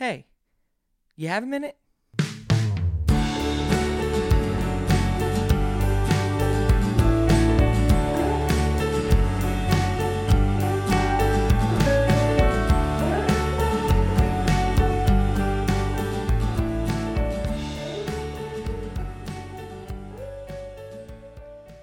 Hey, 0.00 0.24
you 1.14 1.28
have 1.28 1.42
a 1.42 1.46
minute? 1.46 1.76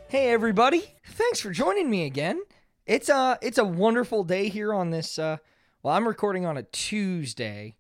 Hey 0.08 0.32
everybody, 0.32 0.82
thanks 1.06 1.40
for 1.40 1.52
joining 1.52 1.92
me 1.92 2.08
again. 2.08 2.42
It's 2.88 3.10
a 3.10 3.38
it's 3.44 3.60
a 3.60 3.64
wonderful 3.64 4.24
day 4.24 4.50
here 4.50 4.74
on 4.74 4.90
this 4.90 5.20
uh 5.20 5.38
well 5.84 5.94
I'm 5.94 6.08
recording 6.08 6.48
on 6.48 6.58
a 6.58 6.64
Tuesday 6.64 7.77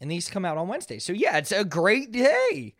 and 0.00 0.10
these 0.10 0.28
come 0.28 0.44
out 0.44 0.58
on 0.58 0.68
Wednesday. 0.68 0.98
So 0.98 1.12
yeah, 1.12 1.38
it's 1.38 1.52
a 1.52 1.64
great 1.64 2.12
day. 2.12 2.74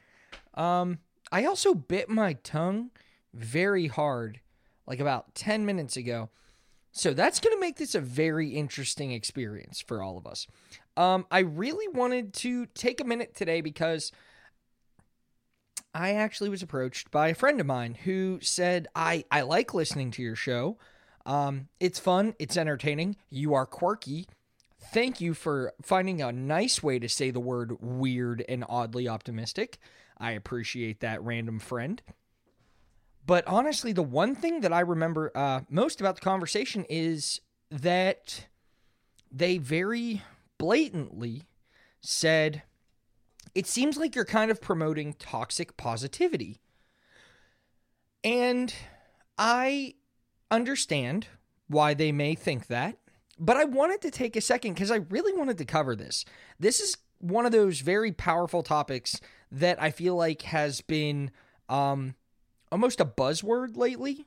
Um 0.55 0.98
I 1.33 1.45
also 1.45 1.75
bit 1.75 2.09
my 2.09 2.34
tongue 2.34 2.91
very 3.34 3.89
hard 3.89 4.41
like 4.87 5.01
about 5.01 5.34
10 5.34 5.66
minutes 5.66 5.97
ago. 5.97 6.30
So 6.92 7.12
that's 7.12 7.41
going 7.41 7.55
to 7.55 7.61
make 7.61 7.77
this 7.77 7.95
a 7.95 8.01
very 8.01 8.51
interesting 8.51 9.11
experience 9.12 9.80
for 9.80 10.02
all 10.02 10.16
of 10.19 10.27
us. 10.27 10.47
Um 10.97 11.27
I 11.30 11.41
really 11.41 11.89
wanted 11.89 12.33
to 12.34 12.66
take 12.66 13.01
a 13.01 13.05
minute 13.05 13.34
today 13.34 13.61
because 13.61 14.12
I 15.97 16.12
actually 16.12 16.51
was 16.51 16.62
approached 16.62 17.11
by 17.11 17.28
a 17.28 17.34
friend 17.34 17.59
of 17.59 17.67
mine 17.67 17.95
who 17.95 18.39
said, 18.42 18.87
I, 18.95 19.25
I 19.30 19.41
like 19.41 19.73
listening 19.73 20.11
to 20.12 20.23
your 20.23 20.37
show. 20.37 20.77
Um, 21.25 21.69
it's 21.80 21.98
fun, 21.98 22.34
it's 22.39 22.59
entertaining, 22.59 23.17
you 23.30 23.55
are 23.55 23.64
quirky. 23.64 24.27
Thank 24.78 25.20
you 25.20 25.34
for 25.34 25.72
finding 25.82 26.22
a 26.22 26.32
nice 26.32 26.82
way 26.82 26.98
to 26.98 27.08
say 27.08 27.30
the 27.30 27.40
word 27.40 27.80
weird 27.80 28.44
and 28.48 28.64
oddly 28.68 29.08
optimistic. 29.08 29.78
I 30.18 30.33
appreciate 30.33 31.00
that, 31.00 31.22
random 31.22 31.58
friend. 31.58 32.00
But 33.27 33.46
honestly, 33.46 33.92
the 33.92 34.02
one 34.02 34.34
thing 34.34 34.60
that 34.60 34.72
I 34.72 34.80
remember 34.80 35.33
uh, 35.34 35.60
most 35.68 36.00
about 36.00 36.14
the 36.14 36.20
conversation 36.20 36.86
is 36.88 37.41
that 37.70 38.46
they 39.33 39.58
very 39.58 40.22
blatantly 40.58 41.48
said, 42.00 42.62
it 43.55 43.66
seems 43.66 43.96
like 43.96 44.14
you're 44.14 44.24
kind 44.24 44.50
of 44.50 44.61
promoting 44.61 45.14
toxic 45.14 45.77
positivity. 45.77 46.61
And 48.22 48.72
I 49.36 49.94
understand 50.50 51.27
why 51.66 51.94
they 51.94 52.12
may 52.12 52.34
think 52.34 52.68
that, 52.68 52.96
but 53.39 53.56
I 53.56 53.65
wanted 53.65 54.01
to 54.03 54.11
take 54.11 54.37
a 54.37 54.41
second 54.41 54.75
because 54.75 54.91
I 54.91 54.97
really 55.11 55.33
wanted 55.33 55.59
to 55.59 55.65
cover 55.65 55.95
this. 55.95 56.25
This 56.59 56.81
is 56.81 56.97
one 57.19 57.47
of 57.47 57.53
those 57.53 57.81
very 57.81 58.12
powerful 58.12 58.62
topics 58.62 59.20
that 59.51 59.81
I 59.81 59.91
feel 59.91 60.17
like 60.17 60.42
has 60.42 60.81
been 60.81 61.31
um, 61.69 62.14
almost 62.70 63.01
a 63.01 63.05
buzzword 63.05 63.77
lately. 63.77 64.27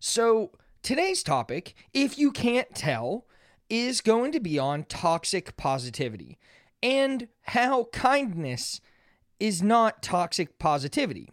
So 0.00 0.52
today's 0.82 1.22
topic, 1.22 1.74
if 1.92 2.18
you 2.18 2.30
can't 2.30 2.74
tell, 2.74 3.26
is 3.68 4.00
going 4.00 4.32
to 4.32 4.40
be 4.40 4.58
on 4.58 4.84
toxic 4.84 5.56
positivity 5.56 6.38
and 6.82 7.28
how 7.42 7.84
kindness 7.92 8.80
is 9.40 9.62
not 9.62 10.02
toxic 10.02 10.58
positivity. 10.58 11.30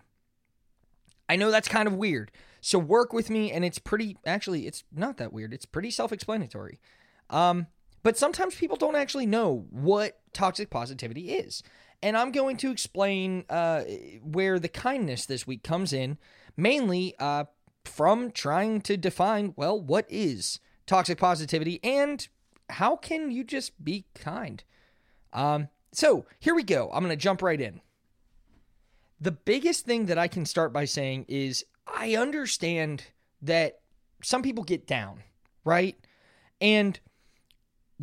I 1.30 1.36
know 1.36 1.52
that's 1.52 1.68
kind 1.68 1.88
of 1.88 1.96
weird. 1.96 2.32
So 2.62 2.80
work 2.80 3.14
with 3.14 3.30
me 3.30 3.52
and 3.52 3.64
it's 3.66 3.80
pretty 3.80 4.18
actually 4.26 4.68
it's 4.68 4.84
not 4.92 5.18
that 5.18 5.34
weird. 5.34 5.54
It's 5.54 5.66
pretty 5.66 5.92
self-explanatory. 5.92 6.80
Um 7.30 7.68
but 8.04 8.18
sometimes 8.18 8.56
people 8.56 8.76
don't 8.76 8.98
actually 8.98 9.26
know 9.26 9.66
what 9.72 10.20
toxic 10.34 10.70
positivity 10.70 11.32
is. 11.32 11.64
And 12.02 12.18
I'm 12.18 12.34
going 12.34 12.58
to 12.58 12.70
explain 12.70 13.46
uh, 13.50 13.84
where 14.22 14.60
the 14.60 14.68
kindness 14.68 15.26
this 15.26 15.48
week 15.48 15.64
comes 15.64 15.94
in, 15.94 16.18
mainly 16.58 17.16
uh, 17.17 17.45
from 17.86 18.32
trying 18.32 18.82
to 18.82 18.98
define, 18.98 19.54
well, 19.56 19.80
what 19.80 20.06
is 20.10 20.60
toxic 20.86 21.17
positivity 21.17 21.80
and 21.82 22.28
how 22.70 22.98
can 22.98 23.32
you 23.32 23.45
just 23.45 23.83
be 23.83 24.06
kind? 24.16 24.64
Um, 25.32 25.70
so 25.94 26.26
here 26.39 26.56
we 26.56 26.64
go. 26.64 26.89
I'm 26.94 27.04
going 27.04 27.17
to 27.17 27.22
jump 27.22 27.42
right 27.42 27.60
in. 27.60 27.80
The 29.22 29.32
biggest 29.32 29.86
thing 29.86 30.08
that 30.08 30.17
I 30.17 30.28
can 30.28 30.45
start 30.45 30.73
by 30.73 30.83
saying 30.83 31.26
is 31.30 31.64
I 31.88 32.16
understand 32.16 33.06
that 33.42 33.80
some 34.22 34.42
people 34.42 34.66
get 34.66 34.86
down, 34.86 35.23
right? 35.64 35.98
And 36.60 37.00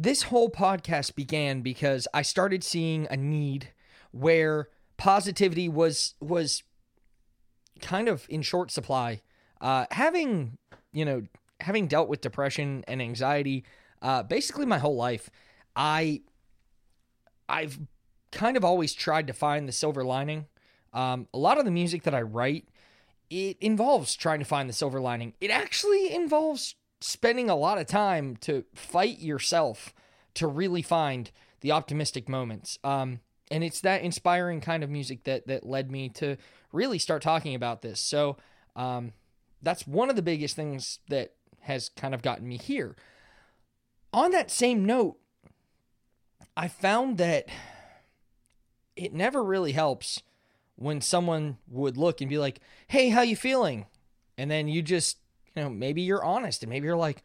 this 0.03 0.25
whole 0.25 0.51
podcast 0.51 1.15
began 1.15 1.61
because 1.61 2.09
I 2.15 2.23
started 2.23 2.65
seeing 2.65 3.07
a 3.11 3.17
need 3.17 3.73
where 4.13 4.69
positivity 4.97 5.69
was 5.69 6.15
was 6.21 6.63
kind 7.81 8.09
of 8.09 8.27
in 8.29 8.43
short 8.43 8.71
supply. 8.71 9.23
Uh, 9.61 9.87
having 9.91 10.59
you 10.93 11.05
know 11.05 11.23
having 11.61 11.87
dealt 11.87 12.09
with 12.09 12.23
depression 12.23 12.83
and 12.89 13.03
anxiety 13.03 13.65
uh, 14.03 14.23
basically 14.23 14.67
my 14.67 14.79
whole 14.79 14.97
life, 14.97 15.31
I 15.77 16.23
I've 17.49 17.79
kind 18.33 18.57
of 18.57 18.65
always 18.65 18.95
tried 18.95 19.27
to 19.27 19.33
find 19.33 19.69
the 19.69 19.73
silver 19.73 20.05
lining. 20.05 20.47
Um, 20.93 21.29
a 21.35 21.39
lot 21.39 21.59
of 21.59 21.65
the 21.65 21.71
music 21.71 22.05
that 22.05 22.15
I 22.15 22.23
write, 22.23 22.67
it 23.29 23.59
involves 23.61 24.17
trying 24.17 24.39
to 24.39 24.45
find 24.45 24.69
the 24.69 24.73
silver 24.73 25.01
lining. 25.01 25.35
It 25.41 25.51
actually 25.51 26.15
involves 26.15 26.75
spending 27.01 27.49
a 27.49 27.57
lot 27.57 27.79
of 27.79 27.87
time 27.87 28.37
to 28.37 28.65
fight 28.75 29.19
yourself 29.19 29.95
to 30.35 30.47
really 30.47 30.83
find 30.83 31.31
the 31.61 31.73
optimistic 31.73 32.29
moments. 32.29 32.79
Um, 32.85 33.21
and 33.51 33.65
it's 33.65 33.81
that 33.81 34.03
inspiring 34.03 34.61
kind 34.61 34.85
of 34.85 34.91
music 34.91 35.25
that 35.25 35.47
that 35.49 35.67
led 35.67 35.91
me 35.91 36.09
to 36.11 36.37
really 36.73 36.99
start 36.99 37.23
talking 37.23 37.55
about 37.55 37.83
this. 37.83 38.01
So 38.01 38.37
um, 38.77 39.13
that's 39.63 39.87
one 39.87 40.11
of 40.11 40.17
the 40.17 40.23
biggest 40.23 40.55
things 40.57 41.01
that 41.09 41.35
has 41.61 41.89
kind 41.91 42.15
of 42.15 42.23
gotten 42.23 42.49
me 42.49 42.57
here. 42.57 42.97
On 44.13 44.31
that 44.31 44.51
same 44.51 44.85
note, 44.85 45.19
I 46.57 46.69
found 46.69 47.19
that 47.19 47.49
it 48.97 49.13
never 49.13 49.43
really 49.43 49.73
helps 49.73 50.23
when 50.77 51.01
someone 51.01 51.59
would 51.69 51.97
look 51.97 52.21
and 52.21 52.31
be 52.31 52.39
like, 52.39 52.61
"Hey, 52.89 53.11
how 53.11 53.23
you 53.23 53.37
feeling?" 53.37 53.87
And 54.39 54.51
then 54.51 54.69
you 54.69 54.81
just, 54.81 55.19
you 55.55 55.63
know, 55.63 55.71
maybe 55.71 56.03
you're 56.03 56.25
honest 56.25 56.63
and 56.63 56.71
maybe 56.71 56.87
you're 56.87 56.97
like, 56.97 57.23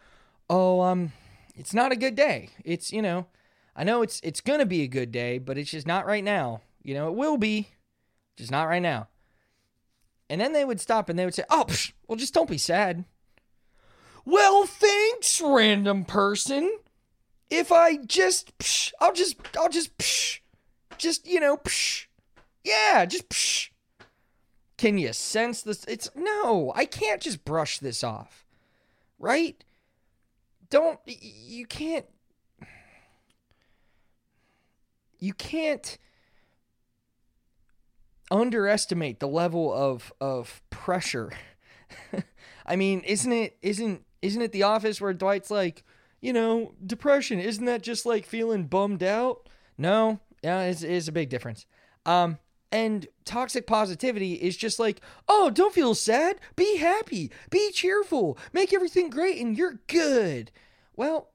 "Oh, 0.49 0.81
um 0.81 1.11
it's 1.55 1.73
not 1.73 1.91
a 1.91 1.95
good 1.95 2.15
day. 2.15 2.49
It's, 2.63 2.91
you 2.91 3.01
know, 3.01 3.27
I 3.75 3.83
know 3.83 4.01
it's 4.01 4.19
it's 4.23 4.41
to 4.41 4.65
be 4.65 4.81
a 4.83 4.87
good 4.87 5.11
day, 5.11 5.37
but 5.37 5.57
it's 5.57 5.71
just 5.71 5.87
not 5.87 6.05
right 6.05 6.23
now. 6.23 6.61
You 6.83 6.93
know, 6.93 7.07
it 7.07 7.15
will 7.15 7.37
be, 7.37 7.69
just 8.35 8.51
not 8.51 8.67
right 8.67 8.81
now." 8.81 9.07
And 10.29 10.41
then 10.41 10.53
they 10.53 10.65
would 10.65 10.81
stop 10.81 11.09
and 11.09 11.17
they 11.17 11.25
would 11.25 11.35
say, 11.35 11.43
"Oh, 11.49 11.65
psh, 11.67 11.93
well 12.07 12.17
just 12.17 12.33
don't 12.33 12.49
be 12.49 12.57
sad." 12.57 13.05
Well, 14.25 14.65
thanks, 14.65 15.39
random 15.39 16.03
person 16.03 16.79
if 17.49 17.71
I 17.71 17.97
just, 17.97 18.57
psh, 18.57 18.91
I'll 18.99 19.13
just, 19.13 19.37
I'll 19.57 19.69
just, 19.69 19.97
psh, 19.97 20.39
just, 20.97 21.27
you 21.27 21.39
know, 21.39 21.57
psh, 21.57 22.07
yeah, 22.63 23.05
just, 23.05 23.29
psh. 23.29 23.69
Can 24.77 24.97
you 24.97 25.13
sense 25.13 25.61
this? 25.61 25.85
It's 25.85 26.09
no, 26.15 26.73
I 26.75 26.85
can't 26.85 27.21
just 27.21 27.45
brush 27.45 27.79
this 27.79 28.03
off, 28.03 28.45
right? 29.19 29.63
Don't, 30.69 30.99
you 31.05 31.65
can't, 31.65 32.05
you 35.19 35.33
can't 35.33 35.97
underestimate 38.29 39.19
the 39.19 39.27
level 39.27 39.73
of, 39.73 40.11
of 40.19 40.61
pressure. 40.69 41.31
I 42.65 42.75
mean, 42.75 43.01
isn't 43.01 43.31
it, 43.31 43.57
isn't, 43.61 44.03
isn't 44.21 44.41
it 44.41 44.51
the 44.51 44.63
office 44.63 44.99
where 44.99 45.13
Dwight's 45.13 45.51
like, 45.51 45.83
you 46.21 46.33
know, 46.33 46.73
depression, 46.85 47.39
isn't 47.39 47.65
that 47.65 47.83
just 47.83 48.05
like 48.05 48.25
feeling 48.25 48.65
bummed 48.65 49.03
out? 49.03 49.47
No, 49.77 50.19
yeah, 50.43 50.63
it's, 50.63 50.81
it's 50.81 51.07
a 51.07 51.11
big 51.13 51.29
difference. 51.29 51.65
Um, 52.05 52.39
and 52.75 53.07
toxic 53.23 53.65
positivity 53.65 54.33
is 54.33 54.57
just 54.57 54.79
like, 54.79 54.99
oh, 55.29 55.49
don't 55.49 55.73
feel 55.73 55.95
sad. 55.95 56.41
Be 56.57 56.75
happy. 56.75 57.31
Be 57.49 57.71
cheerful. 57.71 58.37
Make 58.51 58.73
everything 58.73 59.09
great 59.09 59.41
and 59.41 59.57
you're 59.57 59.79
good. 59.87 60.51
Well, 60.93 61.29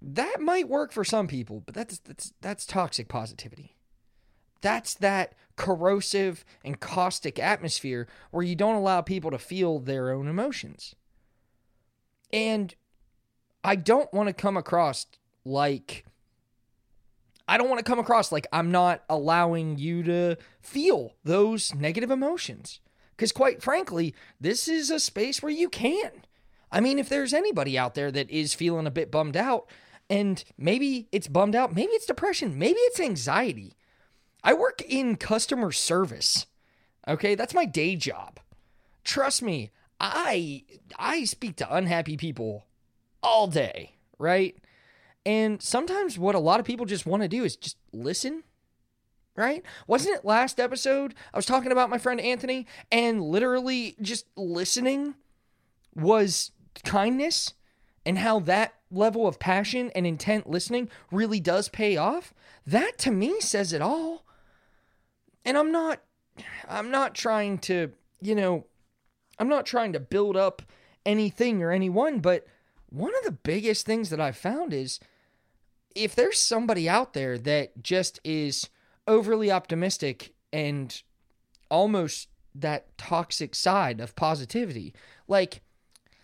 that 0.00 0.40
might 0.40 0.68
work 0.68 0.92
for 0.92 1.02
some 1.02 1.26
people, 1.26 1.64
but 1.66 1.74
that's 1.74 1.98
that's 1.98 2.32
that's 2.40 2.66
toxic 2.66 3.08
positivity. 3.08 3.74
That's 4.60 4.94
that 4.94 5.34
corrosive 5.56 6.44
and 6.64 6.78
caustic 6.78 7.40
atmosphere 7.40 8.06
where 8.30 8.44
you 8.44 8.54
don't 8.54 8.76
allow 8.76 9.00
people 9.00 9.32
to 9.32 9.38
feel 9.38 9.80
their 9.80 10.12
own 10.12 10.28
emotions. 10.28 10.94
And 12.32 12.76
I 13.64 13.74
don't 13.74 14.12
want 14.14 14.28
to 14.28 14.32
come 14.32 14.56
across 14.56 15.06
like 15.44 16.04
I 17.50 17.58
don't 17.58 17.68
want 17.68 17.80
to 17.80 17.84
come 17.84 17.98
across 17.98 18.30
like 18.30 18.46
I'm 18.52 18.70
not 18.70 19.02
allowing 19.08 19.76
you 19.76 20.04
to 20.04 20.36
feel 20.60 21.16
those 21.24 21.74
negative 21.74 22.10
emotions. 22.10 22.78
Because, 23.16 23.32
quite 23.32 23.60
frankly, 23.60 24.14
this 24.40 24.68
is 24.68 24.88
a 24.88 25.00
space 25.00 25.42
where 25.42 25.50
you 25.50 25.68
can. 25.68 26.12
I 26.70 26.80
mean, 26.80 27.00
if 27.00 27.08
there's 27.08 27.34
anybody 27.34 27.76
out 27.76 27.94
there 27.94 28.12
that 28.12 28.30
is 28.30 28.54
feeling 28.54 28.86
a 28.86 28.90
bit 28.90 29.10
bummed 29.10 29.36
out, 29.36 29.68
And 30.10 30.42
maybe 30.58 31.08
it's 31.12 31.28
bummed 31.28 31.54
out. 31.54 31.74
Maybe 31.74 31.92
it's 31.92 32.04
depression. 32.04 32.58
Maybe 32.58 32.80
it's 32.80 32.98
anxiety. 32.98 33.76
I 34.42 34.52
work 34.54 34.82
in 34.82 35.16
customer 35.16 35.70
service. 35.70 36.46
Okay, 37.06 37.36
that's 37.36 37.54
my 37.54 37.64
day 37.64 37.94
job. 37.94 38.40
Trust 39.04 39.40
me, 39.40 39.70
I 40.00 40.64
I 40.98 41.24
speak 41.24 41.56
to 41.56 41.74
unhappy 41.74 42.16
people 42.16 42.66
all 43.22 43.46
day, 43.46 43.92
right? 44.18 44.56
And 45.26 45.60
sometimes 45.60 46.18
what 46.18 46.34
a 46.34 46.40
lot 46.40 46.60
of 46.60 46.66
people 46.66 46.86
just 46.86 47.06
want 47.06 47.22
to 47.22 47.28
do 47.28 47.44
is 47.44 47.56
just 47.56 47.76
listen, 47.92 48.42
right? 49.36 49.62
Wasn't 49.86 50.14
it 50.14 50.24
last 50.24 50.58
episode 50.58 51.14
I 51.32 51.38
was 51.38 51.46
talking 51.46 51.72
about 51.72 51.90
my 51.90 51.98
friend 51.98 52.20
Anthony 52.20 52.66
and 52.90 53.22
literally 53.22 53.96
just 54.00 54.26
listening 54.36 55.14
was 55.94 56.52
kindness 56.84 57.54
and 58.06 58.18
how 58.18 58.40
that 58.40 58.74
level 58.90 59.26
of 59.26 59.38
passion 59.38 59.90
and 59.94 60.06
intent 60.06 60.48
listening 60.48 60.88
really 61.10 61.40
does 61.40 61.68
pay 61.68 61.96
off? 61.96 62.32
That 62.66 62.98
to 62.98 63.10
me 63.10 63.40
says 63.40 63.72
it 63.72 63.82
all. 63.82 64.24
And 65.44 65.58
I'm 65.58 65.70
not 65.72 66.00
I'm 66.68 66.90
not 66.90 67.14
trying 67.14 67.58
to, 67.58 67.92
you 68.20 68.34
know, 68.34 68.66
I'm 69.38 69.48
not 69.48 69.66
trying 69.66 69.92
to 69.92 70.00
build 70.00 70.36
up 70.36 70.62
anything 71.04 71.62
or 71.62 71.70
anyone, 71.70 72.20
but 72.20 72.46
one 72.88 73.12
of 73.16 73.24
the 73.24 73.32
biggest 73.32 73.86
things 73.86 74.10
that 74.10 74.20
I've 74.20 74.36
found 74.36 74.72
is 74.72 75.00
if 75.94 76.14
there's 76.14 76.38
somebody 76.38 76.88
out 76.88 77.12
there 77.12 77.38
that 77.38 77.82
just 77.82 78.20
is 78.24 78.68
overly 79.06 79.50
optimistic 79.50 80.32
and 80.52 81.02
almost 81.70 82.28
that 82.54 82.96
toxic 82.98 83.54
side 83.54 84.00
of 84.00 84.16
positivity, 84.16 84.94
like, 85.28 85.62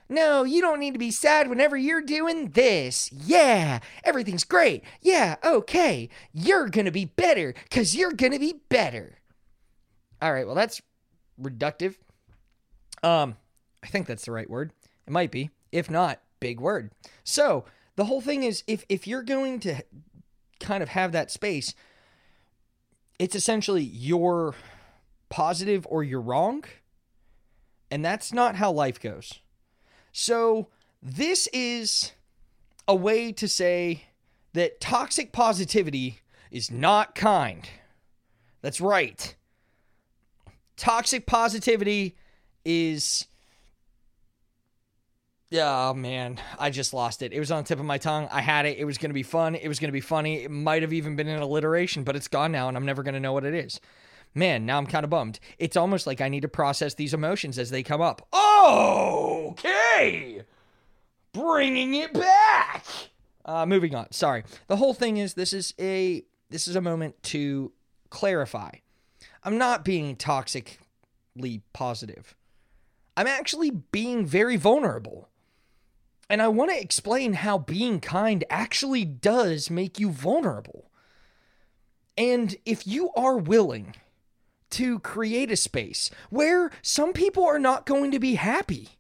no, 0.08 0.44
you 0.44 0.60
don't 0.60 0.78
need 0.78 0.92
to 0.92 0.98
be 0.98 1.10
sad 1.10 1.48
whenever 1.48 1.76
you're 1.76 2.00
doing 2.00 2.50
this. 2.50 3.10
Yeah, 3.12 3.80
everything's 4.04 4.44
great. 4.44 4.84
Yeah, 5.00 5.36
okay. 5.44 6.08
You're 6.32 6.69
going 6.69 6.84
to 6.84 6.92
be 6.92 7.06
better 7.06 7.54
because 7.64 7.96
you're 7.96 8.12
going 8.12 8.32
to 8.32 8.38
be 8.38 8.60
better. 8.69 9.19
All 10.22 10.32
right, 10.32 10.46
well, 10.46 10.54
that's 10.54 10.80
reductive. 11.40 11.96
Um, 13.02 13.36
I 13.82 13.88
think 13.88 14.06
that's 14.06 14.24
the 14.24 14.32
right 14.32 14.48
word. 14.48 14.72
It 15.06 15.12
might 15.12 15.30
be. 15.30 15.50
If 15.72 15.90
not, 15.90 16.20
big 16.40 16.60
word. 16.60 16.92
So 17.24 17.64
the 17.96 18.04
whole 18.04 18.20
thing 18.20 18.43
is 18.43 18.62
if 18.66 18.84
if 18.88 19.06
you're 19.06 19.22
going 19.22 19.60
to 19.60 19.82
kind 20.60 20.82
of 20.82 20.90
have 20.90 21.12
that 21.12 21.31
space, 21.31 21.75
it's 23.19 23.34
essentially 23.34 23.82
you're 23.82 24.54
positive 25.28 25.87
or 25.90 26.04
you're 26.04 26.20
wrong. 26.20 26.64
And 27.90 28.04
that's 28.04 28.32
not 28.32 28.56
how 28.56 28.72
life 28.72 29.00
goes. 29.00 29.40
So 30.12 30.69
this 31.02 31.48
is 31.52 32.12
a 32.88 32.94
way 32.94 33.32
to 33.32 33.48
say 33.48 34.04
that 34.54 34.81
toxic 34.81 35.32
positivity 35.32 36.20
is 36.50 36.70
not 36.70 37.14
kind. 37.14 37.69
That's 38.62 38.81
right. 38.81 39.34
Toxic 40.76 41.26
positivity 41.26 42.16
is 42.64 43.26
oh 45.52 45.94
man, 45.94 46.38
I 46.58 46.70
just 46.70 46.93
lost 46.93 47.22
it. 47.22 47.32
It 47.32 47.38
was 47.38 47.50
on 47.50 47.62
the 47.62 47.69
tip 47.69 47.78
of 47.78 47.84
my 47.84 47.98
tongue. 47.98 48.28
I 48.31 48.40
had 48.40 48.66
it. 48.66 48.78
It 48.78 48.84
was 48.84 48.98
going 48.98 49.10
to 49.10 49.14
be 49.14 49.22
fun. 49.22 49.54
It 49.54 49.69
was 49.69 49.78
going 49.78 49.88
to 49.88 49.93
be 49.93 50.00
funny. 50.00 50.44
It 50.44 50.50
might 50.50 50.82
have 50.82 50.93
even 50.93 51.16
been 51.16 51.28
an 51.28 51.40
alliteration, 51.40 52.04
but 52.04 52.16
it's 52.16 52.28
gone 52.28 52.52
now 52.52 52.69
and 52.69 52.76
I'm 52.76 52.87
never 52.87 53.02
going 53.02 53.14
to 53.14 53.20
know 53.20 53.32
what 53.32 53.44
it 53.44 53.54
is. 53.54 53.81
Man, 54.34 54.66
now 54.66 54.76
I'm 54.76 54.87
kind 54.87 55.04
of 55.04 55.10
bummed. 55.10 55.40
It's 55.58 55.76
almost 55.76 56.06
like 56.06 56.20
I 56.20 56.28
need 56.28 56.43
to 56.43 56.48
process 56.48 56.94
these 56.94 57.14
emotions 57.14 57.58
as 57.58 57.70
they 57.70 57.82
come 57.82 58.02
up. 58.02 58.26
Okay. 58.34 60.43
Bringing 61.32 61.94
it 61.94 62.12
back. 62.12 62.84
Uh, 63.44 63.64
moving 63.64 63.94
on. 63.94 64.12
Sorry. 64.12 64.44
The 64.66 64.76
whole 64.76 64.93
thing 64.93 65.16
is 65.16 65.34
this 65.34 65.52
is 65.52 65.72
a 65.78 66.25
this 66.50 66.69
is 66.69 66.76
a 66.76 66.81
moment 66.81 67.22
to 67.25 67.72
clarify. 68.10 68.70
I'm 69.43 69.58
not 69.58 69.84
being 69.84 70.16
toxically 70.16 71.62
positive. 71.72 72.34
I'm 73.16 73.26
actually 73.26 73.70
being 73.70 74.26
very 74.26 74.56
vulnerable. 74.56 75.28
And 76.28 76.43
I 76.43 76.49
want 76.49 76.70
to 76.70 76.81
explain 76.81 77.34
how 77.34 77.58
being 77.58 78.00
kind 78.00 78.44
actually 78.50 79.05
does 79.05 79.70
make 79.70 80.00
you 80.00 80.11
vulnerable. 80.11 80.90
And 82.19 82.56
if 82.64 82.87
you 82.87 83.11
are 83.17 83.37
willing 83.37 83.94
to 84.70 84.99
create 85.00 85.52
a 85.52 85.56
space 85.56 86.11
where 86.31 86.70
some 86.82 87.12
people 87.12 87.44
are 87.44 87.58
not 87.58 87.87
going 87.87 88.11
to 88.11 88.19
be 88.19 88.34
happy 88.34 88.90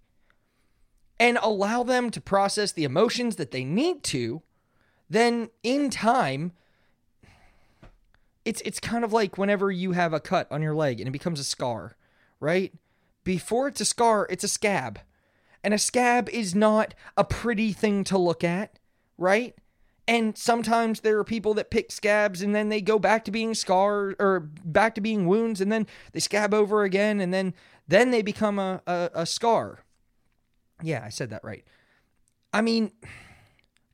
and 1.18 1.38
allow 1.42 1.82
them 1.82 2.10
to 2.10 2.20
process 2.20 2.72
the 2.72 2.84
emotions 2.84 3.36
that 3.36 3.50
they 3.50 3.64
need 3.64 4.02
to, 4.04 4.42
then 5.08 5.48
in 5.62 5.90
time, 5.90 6.52
it's 8.44 8.60
it's 8.64 8.78
kind 8.78 9.04
of 9.04 9.12
like 9.12 9.38
whenever 9.38 9.70
you 9.70 9.92
have 9.92 10.12
a 10.12 10.20
cut 10.20 10.50
on 10.52 10.62
your 10.62 10.74
leg 10.74 11.00
and 11.00 11.08
it 11.08 11.12
becomes 11.12 11.40
a 11.40 11.44
scar, 11.44 11.96
right? 12.38 12.72
Before 13.24 13.66
it's 13.66 13.80
a 13.80 13.84
scar, 13.84 14.26
it's 14.30 14.44
a 14.44 14.48
scab. 14.48 15.00
And 15.66 15.74
a 15.74 15.78
scab 15.78 16.28
is 16.28 16.54
not 16.54 16.94
a 17.16 17.24
pretty 17.24 17.72
thing 17.72 18.04
to 18.04 18.16
look 18.16 18.44
at, 18.44 18.78
right? 19.18 19.52
And 20.06 20.38
sometimes 20.38 21.00
there 21.00 21.18
are 21.18 21.24
people 21.24 21.54
that 21.54 21.72
pick 21.72 21.90
scabs 21.90 22.40
and 22.40 22.54
then 22.54 22.68
they 22.68 22.80
go 22.80 23.00
back 23.00 23.24
to 23.24 23.32
being 23.32 23.52
scars 23.52 24.14
or 24.20 24.48
back 24.64 24.94
to 24.94 25.00
being 25.00 25.26
wounds 25.26 25.60
and 25.60 25.72
then 25.72 25.88
they 26.12 26.20
scab 26.20 26.54
over 26.54 26.84
again 26.84 27.18
and 27.18 27.34
then 27.34 27.52
then 27.88 28.12
they 28.12 28.22
become 28.22 28.60
a, 28.60 28.80
a, 28.86 29.10
a 29.12 29.26
scar. 29.26 29.80
Yeah, 30.84 31.02
I 31.04 31.08
said 31.08 31.30
that 31.30 31.42
right. 31.42 31.64
I 32.52 32.60
mean, 32.60 32.92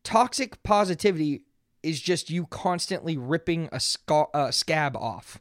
toxic 0.05 0.63
positivity 0.63 1.47
is 1.83 2.03
just 2.03 2.29
you 2.29 2.45
constantly 2.49 3.17
ripping 3.17 3.71
a, 3.73 3.81
scar, 3.81 4.29
a 4.35 4.53
scab 4.53 4.95
off, 4.95 5.41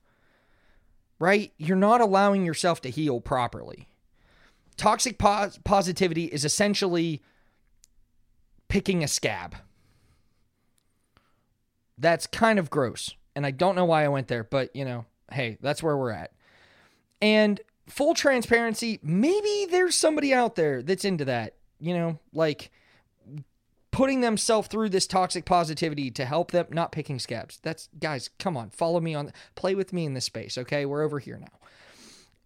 right? 1.20 1.52
You're 1.58 1.76
not 1.76 2.00
allowing 2.00 2.46
yourself 2.46 2.80
to 2.84 2.90
heal 2.90 3.20
properly 3.20 3.90
toxic 4.78 5.18
pos- 5.18 5.60
positivity 5.64 6.26
is 6.26 6.46
essentially 6.46 7.22
picking 8.68 9.04
a 9.04 9.08
scab. 9.08 9.56
That's 11.98 12.26
kind 12.28 12.58
of 12.58 12.70
gross. 12.70 13.14
And 13.36 13.46
I 13.46 13.52
don't 13.52 13.76
know 13.76 13.86
why 13.86 14.04
I 14.04 14.10
went 14.10 14.28
there, 14.28 14.44
but 14.44 14.76
you 14.76 14.86
know, 14.86 15.06
hey, 15.32 15.58
that's 15.62 15.84
where 15.84 15.98
we're 15.98 16.12
at. 16.12 16.32
And 17.22 17.62
full 17.88 18.14
transparency, 18.14 19.00
maybe 19.04 19.68
there's 19.70 19.96
somebody 19.96 20.34
out 20.34 20.56
there 20.56 20.82
that's 20.82 21.06
into 21.06 21.26
that, 21.26 21.56
you 21.80 21.94
know, 21.94 22.20
like 22.34 22.72
putting 23.92 24.22
themselves 24.22 24.68
through 24.70 24.90
this 24.90 25.06
toxic 25.06 25.46
positivity 25.46 26.10
to 26.12 26.26
help 26.26 26.52
them 26.52 26.66
not 26.72 26.92
picking 26.92 27.20
scabs. 27.20 27.60
That's 27.62 27.90
guys, 28.00 28.30
come 28.40 28.58
on, 28.58 28.70
follow 28.70 29.00
me 29.00 29.14
on 29.14 29.32
play 29.56 29.76
with 29.76 29.94
me 29.94 30.06
in 30.06 30.14
this 30.14 30.26
space, 30.26 30.58
okay? 30.58 30.86
We're 30.86 31.04
over 31.04 31.20
here 31.20 31.38
now 31.38 31.60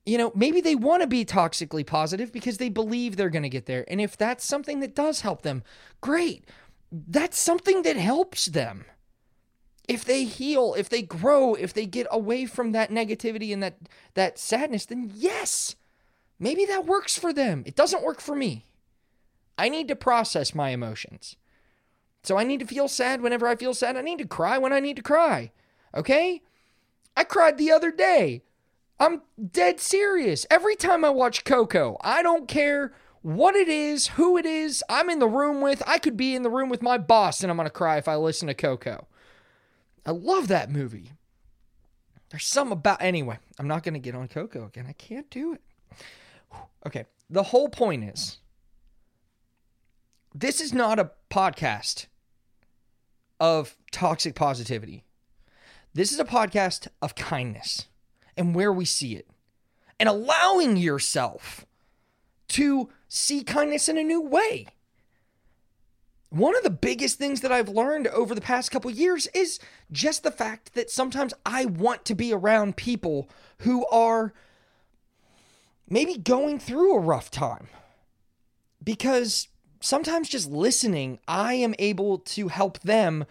you 0.06 0.18
know, 0.18 0.32
maybe 0.36 0.62
they 0.62 0.76
want 0.76 1.02
to 1.02 1.08
be 1.08 1.26
toxically 1.26 1.86
positive 1.86 2.32
because 2.32 2.58
they 2.58 2.70
believe 2.70 3.16
they're 3.16 3.30
going 3.30 3.44
to 3.44 3.50
get 3.50 3.66
there. 3.66 3.86
And 3.88 4.00
if 4.00 4.16
that's 4.16 4.46
something 4.46 4.80
that 4.82 4.96
does 4.96 5.22
help 5.22 5.42
them, 5.42 5.64
great. 6.00 6.46
That's 6.92 7.40
something 7.40 7.82
that 7.82 7.98
helps 7.98 8.46
them. 8.46 8.86
If 9.88 10.06
they 10.06 10.24
heal, 10.24 10.76
if 10.78 10.90
they 10.90 11.02
grow, 11.02 11.56
if 11.56 11.74
they 11.74 11.86
get 11.86 12.08
away 12.12 12.46
from 12.46 12.72
that 12.72 12.92
negativity 12.92 13.54
and 13.54 13.62
that 13.62 13.78
that 14.14 14.40
sadness, 14.40 14.86
then 14.86 15.12
yes. 15.14 15.76
Maybe 16.40 16.66
that 16.66 16.86
works 16.86 17.18
for 17.18 17.32
them. 17.32 17.64
It 17.66 17.76
doesn't 17.76 18.04
work 18.04 18.20
for 18.20 18.36
me. 18.36 18.66
I 19.58 19.70
need 19.70 19.88
to 19.88 19.96
process 19.96 20.56
my 20.56 20.70
emotions. 20.70 21.36
So 22.24 22.38
I 22.38 22.44
need 22.44 22.60
to 22.60 22.68
feel 22.68 22.88
sad 22.88 23.22
whenever 23.22 23.48
I 23.48 23.56
feel 23.56 23.74
sad. 23.74 23.96
I 23.96 24.02
need 24.02 24.18
to 24.20 24.28
cry 24.28 24.58
when 24.58 24.74
I 24.74 24.80
need 24.80 24.96
to 24.98 25.04
cry. 25.04 25.52
Okay? 25.96 26.42
I 27.16 27.24
cried 27.24 27.58
the 27.58 27.72
other 27.72 27.92
day 27.92 28.42
I'm 29.00 29.22
dead 29.52 29.80
serious. 29.80 30.46
Every 30.50 30.76
time 30.76 31.04
I 31.04 31.10
watch 31.10 31.44
Coco, 31.44 31.98
I 32.02 32.22
don't 32.24 32.48
care 32.48 32.94
what 33.22 33.56
it 33.56 33.68
is, 33.68 34.08
who 34.08 34.38
it 34.38 34.46
is, 34.46 34.84
I'm 34.88 35.10
in 35.10 35.20
the 35.20 35.28
room 35.28 35.60
with. 35.60 35.82
I 35.88 35.98
could 35.98 36.16
be 36.16 36.36
in 36.36 36.44
the 36.44 36.50
room 36.50 36.70
with 36.70 36.82
my 36.82 36.98
boss 36.98 37.42
and 37.42 37.50
I'm 37.50 37.58
going 37.58 37.66
to 37.66 37.72
cry 37.72 37.98
if 37.98 38.08
I 38.08 38.16
listen 38.16 38.48
to 38.48 38.54
Coco. 38.54 39.08
I 40.06 40.12
love 40.12 40.48
that 40.50 40.70
movie. 40.70 41.12
There's 42.30 42.46
some 42.46 42.72
about. 42.72 43.02
Anyway, 43.02 43.40
I'm 43.58 43.68
not 43.68 43.84
going 43.84 43.96
to 43.96 44.00
get 44.00 44.16
on 44.16 44.28
Coco 44.28 44.66
again. 44.66 44.86
I 44.88 44.94
can't 44.94 45.30
do 45.30 45.54
it. 45.54 45.62
Okay. 46.86 47.06
The 47.32 47.42
whole 47.42 47.68
point 47.68 48.04
is 48.04 48.38
this 50.36 50.62
is 50.62 50.72
not 50.72 51.00
a 51.00 51.10
podcast 51.32 52.06
of 53.40 53.76
toxic 53.92 54.36
positivity. 54.36 55.04
This 55.96 56.12
is 56.12 56.20
a 56.20 56.26
podcast 56.26 56.88
of 57.02 57.16
kindness 57.16 57.88
and 58.38 58.56
where 58.56 58.72
we 58.72 58.86
see 58.86 59.16
it, 59.16 59.28
and 60.00 60.10
allowing 60.10 60.78
yourself 60.78 61.66
to 62.50 62.90
see 63.08 63.44
kindness 63.44 63.90
in 63.90 63.98
a 63.98 64.04
new 64.04 64.22
way. 64.22 64.68
One 66.30 66.56
of 66.58 66.64
the 66.64 66.70
biggest 66.70 67.18
things 67.18 67.42
that 67.42 67.52
I've 67.52 67.70
learned 67.70 68.08
over 68.08 68.36
the 68.36 68.42
past 68.42 68.70
couple 68.70 68.92
years 68.92 69.28
is 69.28 69.60
just 69.92 70.24
the 70.24 70.32
fact 70.32 70.74
that 70.74 70.90
sometimes 70.90 71.34
I 71.46 71.66
want 71.66 72.04
to 72.06 72.16
be 72.16 72.34
around 72.34 72.76
people 72.76 73.30
who 73.60 73.86
are 73.88 74.34
maybe 75.90 76.18
going 76.18 76.60
through 76.60 76.96
a 76.96 77.00
rough 77.00 77.32
time. 77.32 77.68
Because 78.84 79.48
sometimes 79.80 80.28
just 80.28 80.52
listening, 80.52 81.20
I 81.28 81.54
am 81.54 81.74
able 81.80 82.18
to 82.20 82.50
help 82.50 82.80
them 82.80 83.26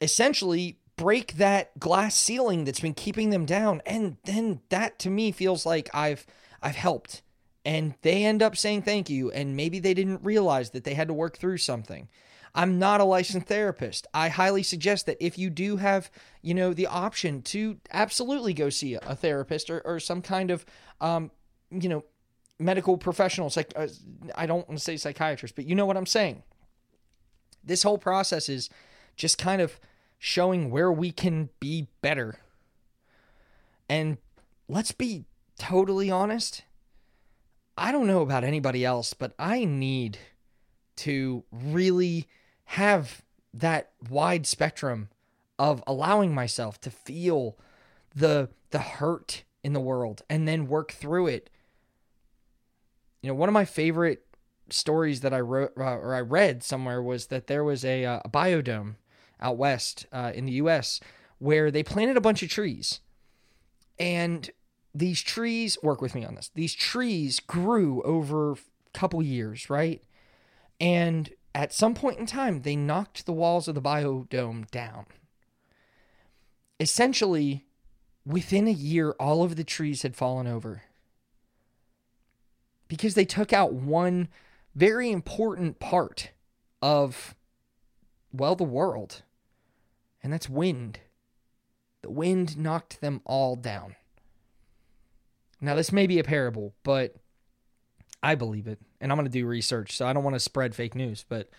essentially 0.00 0.78
break 1.02 1.32
that 1.32 1.76
glass 1.80 2.14
ceiling 2.14 2.64
that's 2.64 2.78
been 2.78 2.94
keeping 2.94 3.30
them 3.30 3.44
down. 3.44 3.82
And 3.84 4.18
then 4.22 4.60
that 4.68 5.00
to 5.00 5.10
me 5.10 5.32
feels 5.32 5.66
like 5.66 5.90
I've 5.92 6.24
I've 6.62 6.76
helped. 6.76 7.22
And 7.64 7.94
they 8.02 8.24
end 8.24 8.40
up 8.40 8.56
saying 8.56 8.82
thank 8.82 9.10
you 9.10 9.28
and 9.32 9.56
maybe 9.56 9.80
they 9.80 9.94
didn't 9.94 10.22
realize 10.22 10.70
that 10.70 10.84
they 10.84 10.94
had 10.94 11.08
to 11.08 11.14
work 11.14 11.36
through 11.36 11.58
something. 11.58 12.08
I'm 12.54 12.78
not 12.78 13.00
a 13.00 13.04
licensed 13.04 13.48
therapist. 13.48 14.06
I 14.14 14.28
highly 14.28 14.62
suggest 14.62 15.06
that 15.06 15.16
if 15.18 15.36
you 15.36 15.50
do 15.50 15.78
have, 15.78 16.08
you 16.40 16.54
know, 16.54 16.72
the 16.72 16.86
option 16.86 17.42
to 17.42 17.78
absolutely 17.92 18.54
go 18.54 18.70
see 18.70 18.94
a 18.94 19.16
therapist 19.16 19.70
or, 19.70 19.80
or 19.80 19.98
some 19.98 20.22
kind 20.22 20.52
of, 20.52 20.64
um, 21.00 21.32
you 21.70 21.88
know, 21.88 22.04
medical 22.60 22.96
professional. 22.96 23.50
Like, 23.56 23.72
uh, 23.74 23.88
I 24.36 24.46
don't 24.46 24.68
want 24.68 24.78
to 24.78 24.84
say 24.84 24.96
psychiatrist, 24.96 25.56
but 25.56 25.66
you 25.66 25.74
know 25.74 25.86
what 25.86 25.96
I'm 25.96 26.06
saying. 26.06 26.44
This 27.64 27.82
whole 27.82 27.98
process 27.98 28.48
is 28.48 28.70
just 29.16 29.36
kind 29.36 29.60
of 29.60 29.80
showing 30.24 30.70
where 30.70 30.92
we 30.92 31.10
can 31.10 31.48
be 31.58 31.88
better. 32.00 32.38
And 33.88 34.18
let's 34.68 34.92
be 34.92 35.24
totally 35.58 36.12
honest. 36.12 36.62
I 37.76 37.90
don't 37.90 38.06
know 38.06 38.22
about 38.22 38.44
anybody 38.44 38.84
else, 38.84 39.14
but 39.14 39.34
I 39.36 39.64
need 39.64 40.18
to 40.98 41.42
really 41.50 42.28
have 42.66 43.22
that 43.52 43.90
wide 44.08 44.46
spectrum 44.46 45.08
of 45.58 45.82
allowing 45.88 46.32
myself 46.32 46.80
to 46.82 46.90
feel 46.90 47.58
the 48.14 48.48
the 48.70 48.78
hurt 48.78 49.42
in 49.64 49.72
the 49.72 49.80
world 49.80 50.22
and 50.30 50.46
then 50.46 50.68
work 50.68 50.92
through 50.92 51.26
it. 51.26 51.50
You 53.22 53.30
know, 53.30 53.34
one 53.34 53.48
of 53.48 53.52
my 53.52 53.64
favorite 53.64 54.24
stories 54.70 55.22
that 55.22 55.34
I 55.34 55.40
wrote 55.40 55.72
uh, 55.76 55.82
or 55.82 56.14
I 56.14 56.20
read 56.20 56.62
somewhere 56.62 57.02
was 57.02 57.26
that 57.26 57.48
there 57.48 57.64
was 57.64 57.84
a, 57.84 58.04
uh, 58.04 58.20
a 58.24 58.28
biodome 58.28 58.94
out 59.42 59.58
west 59.58 60.06
uh, 60.12 60.32
in 60.34 60.46
the 60.46 60.52
U.S. 60.52 61.00
where 61.38 61.70
they 61.70 61.82
planted 61.82 62.16
a 62.16 62.20
bunch 62.20 62.42
of 62.42 62.48
trees, 62.48 63.00
and 63.98 64.50
these 64.94 65.20
trees 65.22 65.76
work 65.82 66.00
with 66.00 66.14
me 66.14 66.24
on 66.24 66.34
this. 66.34 66.50
These 66.54 66.74
trees 66.74 67.40
grew 67.40 68.02
over 68.02 68.52
a 68.52 68.56
couple 68.94 69.22
years, 69.22 69.68
right? 69.68 70.02
And 70.80 71.30
at 71.54 71.72
some 71.72 71.94
point 71.94 72.18
in 72.18 72.26
time, 72.26 72.62
they 72.62 72.76
knocked 72.76 73.26
the 73.26 73.32
walls 73.32 73.68
of 73.68 73.74
the 73.74 73.82
biodome 73.82 74.70
down. 74.70 75.06
Essentially, 76.80 77.66
within 78.26 78.66
a 78.66 78.72
year, 78.72 79.12
all 79.12 79.42
of 79.42 79.56
the 79.56 79.64
trees 79.64 80.02
had 80.02 80.16
fallen 80.16 80.46
over 80.46 80.82
because 82.88 83.14
they 83.14 83.24
took 83.24 83.52
out 83.52 83.72
one 83.72 84.28
very 84.74 85.10
important 85.10 85.78
part 85.78 86.30
of, 86.80 87.34
well, 88.32 88.54
the 88.54 88.64
world, 88.64 89.22
and 90.22 90.32
that's 90.32 90.48
wind. 90.48 91.00
The 92.02 92.10
wind 92.10 92.56
knocked 92.56 93.00
them 93.00 93.20
all 93.24 93.56
down. 93.56 93.96
Now, 95.60 95.74
this 95.76 95.92
may 95.92 96.06
be 96.06 96.18
a 96.18 96.24
parable, 96.24 96.74
but 96.82 97.14
I 98.22 98.34
believe 98.34 98.66
it. 98.66 98.80
And 99.00 99.10
I'm 99.10 99.18
going 99.18 99.26
to 99.26 99.32
do 99.32 99.46
research, 99.46 99.96
so 99.96 100.06
I 100.06 100.12
don't 100.12 100.24
want 100.24 100.34
to 100.34 100.40
spread 100.40 100.74
fake 100.74 100.94
news. 100.94 101.24
But 101.28 101.50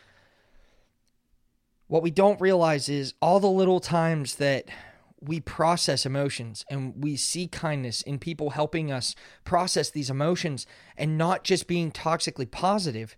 what 1.88 2.04
we 2.04 2.12
don't 2.12 2.42
realize 2.42 2.90
is 2.90 3.14
all 3.22 3.40
the 3.40 3.48
little 3.50 3.80
times 3.80 4.36
that 4.36 4.66
we 5.22 5.40
process 5.40 6.06
emotions 6.06 6.66
and 6.70 7.02
we 7.02 7.16
see 7.16 7.48
kindness 7.48 8.02
in 8.02 8.20
people 8.20 8.52
helping 8.52 8.92
us 8.92 9.16
process 9.46 9.90
these 9.90 10.10
emotions 10.10 10.66
and 10.98 11.18
not 11.18 11.44
just 11.44 11.68
being 11.68 11.92
toxically 11.92 12.50
positive, 12.50 13.16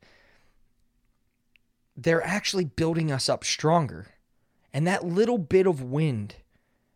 they're 1.97 2.25
actually 2.25 2.65
building 2.65 3.11
us 3.11 3.27
up 3.27 3.43
stronger. 3.43 4.07
And 4.75 4.85
that 4.85 5.05
little 5.05 5.37
bit 5.37 5.67
of 5.67 5.81
wind 5.81 6.35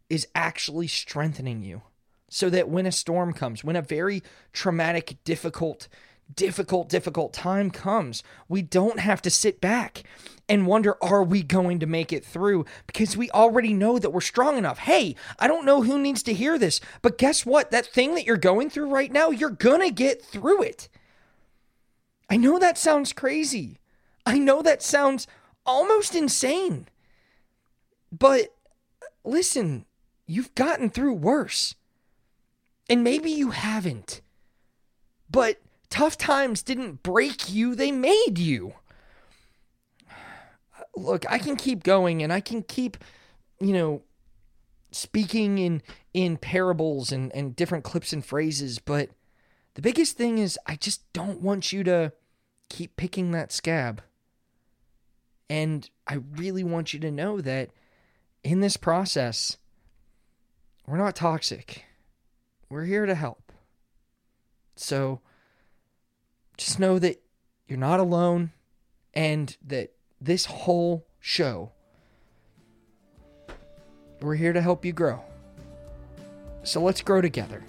is 0.10 0.28
actually 0.36 0.88
strengthening 0.88 1.64
you 1.64 1.84
so 2.30 2.50
that 2.50 2.68
when 2.68 2.86
a 2.86 2.92
storm 2.92 3.32
comes, 3.32 3.64
when 3.64 3.78
a 3.78 3.82
very 3.82 4.22
traumatic, 4.52 5.16
difficult 5.24 5.88
difficult, 6.36 6.90
difficult 6.90 7.34
time 7.34 7.72
comes, 7.72 8.22
we 8.48 8.62
don't 8.62 9.00
have 9.00 9.20
to 9.20 9.32
sit 9.32 9.60
back 9.60 10.04
and 10.48 10.68
wonder, 10.68 10.96
are 11.02 11.24
we 11.24 11.42
going 11.42 11.80
to 11.80 11.88
make 11.88 12.14
it 12.14 12.24
through? 12.24 12.66
Because 12.86 13.18
we 13.18 13.32
already 13.32 13.74
know 13.74 13.98
that 13.98 14.12
we're 14.12 14.22
strong 14.22 14.58
enough. 14.58 14.80
Hey, 14.80 15.16
I 15.40 15.48
don't 15.48 15.66
know 15.66 15.82
who 15.82 15.98
needs 15.98 16.22
to 16.24 16.34
hear 16.34 16.60
this, 16.60 16.80
but 17.02 17.18
guess 17.18 17.48
what? 17.48 17.72
That 17.72 17.88
thing 17.88 18.14
that 18.14 18.26
you're 18.26 18.38
going 18.38 18.70
through 18.70 18.90
right 18.90 19.12
now, 19.12 19.30
you're 19.30 19.50
going 19.50 19.82
to 19.82 19.90
get 19.90 20.24
through 20.24 20.64
it. 20.64 20.90
I 22.30 22.38
know 22.38 22.60
that 22.60 22.78
sounds 22.78 23.14
crazy. 23.14 23.80
I 24.26 24.38
know 24.38 24.62
that 24.62 24.84
sounds 24.84 25.26
almost 25.66 26.14
insane. 26.14 26.88
But 28.12 28.56
listen, 29.24 29.86
you've 30.26 30.54
gotten 30.56 30.90
through 30.90 31.14
worse. 31.14 31.76
And 32.90 33.04
maybe 33.04 33.30
you 33.30 33.52
haven't. 33.52 34.22
But 35.30 35.60
Tough 35.90 36.18
times 36.18 36.62
didn't 36.62 37.02
break 37.02 37.52
you, 37.52 37.74
they 37.74 37.92
made 37.92 38.38
you. 38.38 38.74
Look, 40.96 41.30
I 41.30 41.40
can 41.40 41.56
keep 41.56 41.84
going 41.84 42.22
and 42.22 42.32
I 42.32 42.42
can 42.42 42.62
keep, 42.64 42.98
you 43.60 43.74
know, 43.74 44.04
speaking 44.92 45.58
in 45.58 45.82
in 46.14 46.38
parables 46.38 47.12
and, 47.12 47.34
and 47.36 47.56
different 47.56 47.84
clips 47.84 48.14
and 48.14 48.26
phrases, 48.26 48.80
but 48.80 49.10
the 49.76 49.82
biggest 49.82 50.18
thing 50.18 50.40
is 50.40 50.58
I 50.66 50.76
just 50.76 51.12
don't 51.14 51.42
want 51.42 51.72
you 51.72 51.84
to 51.84 52.14
keep 52.70 52.96
picking 52.96 53.32
that 53.32 53.52
scab. 53.52 54.02
And 55.50 55.90
I 56.08 56.20
really 56.36 56.64
want 56.64 56.94
you 56.94 57.00
to 57.00 57.12
know 57.12 57.42
that 57.42 57.70
in 58.44 58.60
this 58.60 58.78
process, 58.78 59.58
we're 60.88 60.98
not 60.98 61.16
toxic. 61.16 61.86
We're 62.70 62.86
here 62.86 63.06
to 63.06 63.16
help. 63.16 63.52
So 64.76 65.22
just 66.58 66.80
know 66.80 67.00
that 67.00 67.22
you're 67.68 67.78
not 67.78 68.00
alone 68.00 68.52
and 69.14 69.56
that 69.66 69.92
this 70.22 70.46
whole 70.46 71.06
show, 71.20 71.72
we're 74.22 74.36
here 74.36 74.54
to 74.54 74.62
help 74.62 74.86
you 74.86 74.94
grow. 74.94 75.24
So 76.64 76.82
let's 76.82 77.02
grow 77.02 77.22
together. 77.22 77.64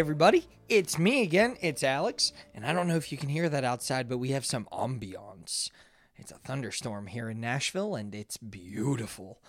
Everybody, 0.00 0.46
it's 0.66 0.98
me 0.98 1.22
again. 1.22 1.58
It's 1.60 1.84
Alex. 1.84 2.32
And 2.54 2.64
I 2.64 2.72
don't 2.72 2.88
know 2.88 2.96
if 2.96 3.12
you 3.12 3.18
can 3.18 3.28
hear 3.28 3.50
that 3.50 3.64
outside, 3.64 4.08
but 4.08 4.16
we 4.16 4.30
have 4.30 4.46
some 4.46 4.66
ambiance. 4.72 5.70
It's 6.16 6.32
a 6.32 6.38
thunderstorm 6.38 7.08
here 7.08 7.28
in 7.28 7.38
Nashville, 7.38 7.94
and 7.94 8.14
it's 8.14 8.38
beautiful. 8.38 9.42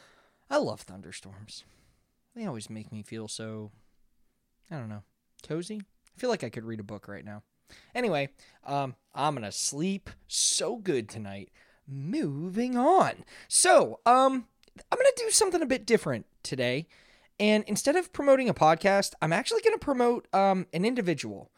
I 0.50 0.58
love 0.58 0.82
thunderstorms. 0.82 1.64
They 2.36 2.46
always 2.46 2.70
make 2.70 2.92
me 2.92 3.02
feel 3.02 3.30
so, 3.30 3.72
I 4.70 4.76
don't 4.76 4.90
know, 4.90 5.04
cozy. 5.48 5.84
I 6.18 6.20
feel 6.20 6.30
like 6.30 6.44
I 6.44 6.50
could 6.50 6.66
read 6.66 6.82
a 6.82 6.84
book 6.84 7.08
right 7.08 7.24
now. 7.24 7.44
Anyway, 7.96 8.28
um, 8.66 8.96
I'm 9.16 9.36
going 9.36 9.46
to 9.46 9.54
sleep 9.54 10.10
so 10.28 10.76
good 10.76 11.08
tonight. 11.08 11.50
Moving 11.88 12.76
on. 12.76 13.24
So, 13.48 14.02
um, 14.06 14.48
I'm 14.92 14.98
going 14.98 15.12
to 15.16 15.24
do 15.24 15.32
something 15.32 15.62
a 15.62 15.66
bit 15.66 15.86
different 15.86 16.26
today. 16.44 16.88
And 17.42 17.64
instead 17.66 17.96
of 17.96 18.14
promoting 18.14 18.50
a 18.50 18.54
podcast, 18.54 19.14
I'm 19.20 19.34
actually 19.34 19.62
going 19.62 19.74
to 19.74 19.84
promote 19.84 20.28
um, 20.32 20.68
an 20.74 20.86
individual. 20.86 21.52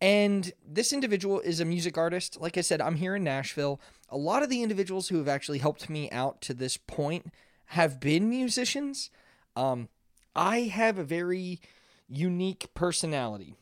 And 0.00 0.52
this 0.66 0.92
individual 0.92 1.38
is 1.38 1.60
a 1.60 1.64
music 1.64 1.96
artist. 1.96 2.40
Like 2.40 2.58
I 2.58 2.62
said, 2.62 2.80
I'm 2.80 2.96
here 2.96 3.14
in 3.14 3.22
Nashville. 3.22 3.80
A 4.08 4.16
lot 4.16 4.42
of 4.42 4.48
the 4.50 4.64
individuals 4.64 5.08
who 5.08 5.18
have 5.18 5.28
actually 5.28 5.58
helped 5.58 5.88
me 5.88 6.10
out 6.10 6.40
to 6.42 6.52
this 6.52 6.76
point 6.76 7.32
have 7.66 8.00
been 8.00 8.28
musicians. 8.28 9.10
Um, 9.54 9.88
I 10.34 10.62
have 10.62 10.98
a 10.98 11.04
very 11.04 11.60
unique 12.08 12.66
personality. 12.74 13.54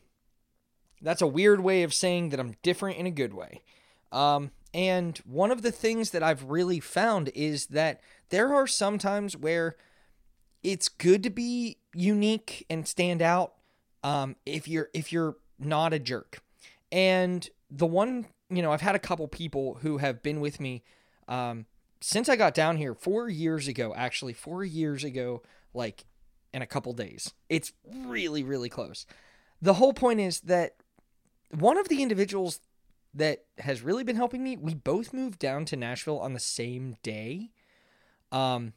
That's 1.03 1.21
a 1.21 1.27
weird 1.27 1.59
way 1.59 1.83
of 1.83 1.93
saying 1.93 2.29
that 2.29 2.39
I'm 2.39 2.55
different 2.63 2.97
in 2.97 3.05
a 3.05 3.11
good 3.11 3.35
way. 3.35 3.61
Um, 4.11 4.49
and 4.73 5.19
one 5.19 5.51
of 5.51 5.61
the 5.61 5.71
things 5.71 6.09
that 6.11 6.23
I've 6.23 6.45
really 6.45 6.79
found 6.79 7.29
is 7.35 7.67
that 7.67 8.01
there 8.29 8.55
are 8.55 8.65
some 8.65 8.97
times 8.97 9.37
where 9.37 9.75
it's 10.63 10.89
good 10.89 11.23
to 11.23 11.29
be 11.29 11.77
unique 11.93 12.65
and 12.69 12.87
stand 12.87 13.21
out 13.21 13.53
um, 14.03 14.35
if 14.45 14.67
you're 14.67 14.89
if 14.93 15.11
you're 15.11 15.37
not 15.57 15.93
a 15.93 15.99
jerk. 15.99 16.39
And 16.91 17.47
the 17.69 17.85
one, 17.85 18.27
you 18.49 18.61
know, 18.61 18.71
I've 18.71 18.81
had 18.81 18.95
a 18.95 18.99
couple 18.99 19.27
people 19.27 19.79
who 19.81 19.97
have 19.97 20.23
been 20.23 20.39
with 20.39 20.59
me 20.59 20.83
um, 21.27 21.65
since 22.01 22.29
I 22.29 22.35
got 22.35 22.53
down 22.53 22.77
here 22.77 22.93
four 22.93 23.29
years 23.29 23.67
ago. 23.67 23.93
Actually, 23.95 24.33
four 24.33 24.63
years 24.63 25.03
ago, 25.03 25.43
like 25.73 26.05
in 26.53 26.61
a 26.61 26.67
couple 26.67 26.93
days. 26.93 27.33
It's 27.47 27.73
really 27.93 28.43
really 28.43 28.69
close. 28.69 29.05
The 29.61 29.75
whole 29.75 29.93
point 29.93 30.19
is 30.19 30.41
that 30.41 30.75
one 31.51 31.77
of 31.77 31.89
the 31.89 32.01
individuals 32.01 32.59
that 33.13 33.45
has 33.57 33.81
really 33.81 34.03
been 34.03 34.15
helping 34.15 34.43
me, 34.43 34.55
we 34.55 34.73
both 34.73 35.13
moved 35.13 35.39
down 35.39 35.65
to 35.65 35.75
Nashville 35.75 36.19
on 36.19 36.33
the 36.33 36.39
same 36.39 36.95
day. 37.01 37.49
Um, 38.31 38.73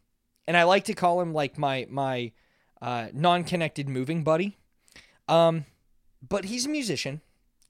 and 0.47 0.57
I 0.57 0.65
like 0.65 0.85
to 0.85 0.95
call 0.95 1.21
him 1.21 1.33
like 1.33 1.59
my 1.59 1.87
my 1.91 2.33
uh, 2.81 3.09
non-connected 3.13 3.89
moving 3.89 4.25
buddy. 4.25 4.57
Um, 5.29 5.67
but 6.27 6.47
he's 6.47 6.67
a 6.67 6.69
musician, 6.69 7.21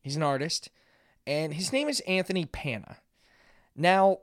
he's 0.01 0.17
an 0.17 0.23
artist, 0.23 0.71
and 1.27 1.55
his 1.55 1.73
name 1.73 1.89
is 1.89 2.01
Anthony 2.01 2.47
Pana. 2.47 2.99
Now, 3.77 4.19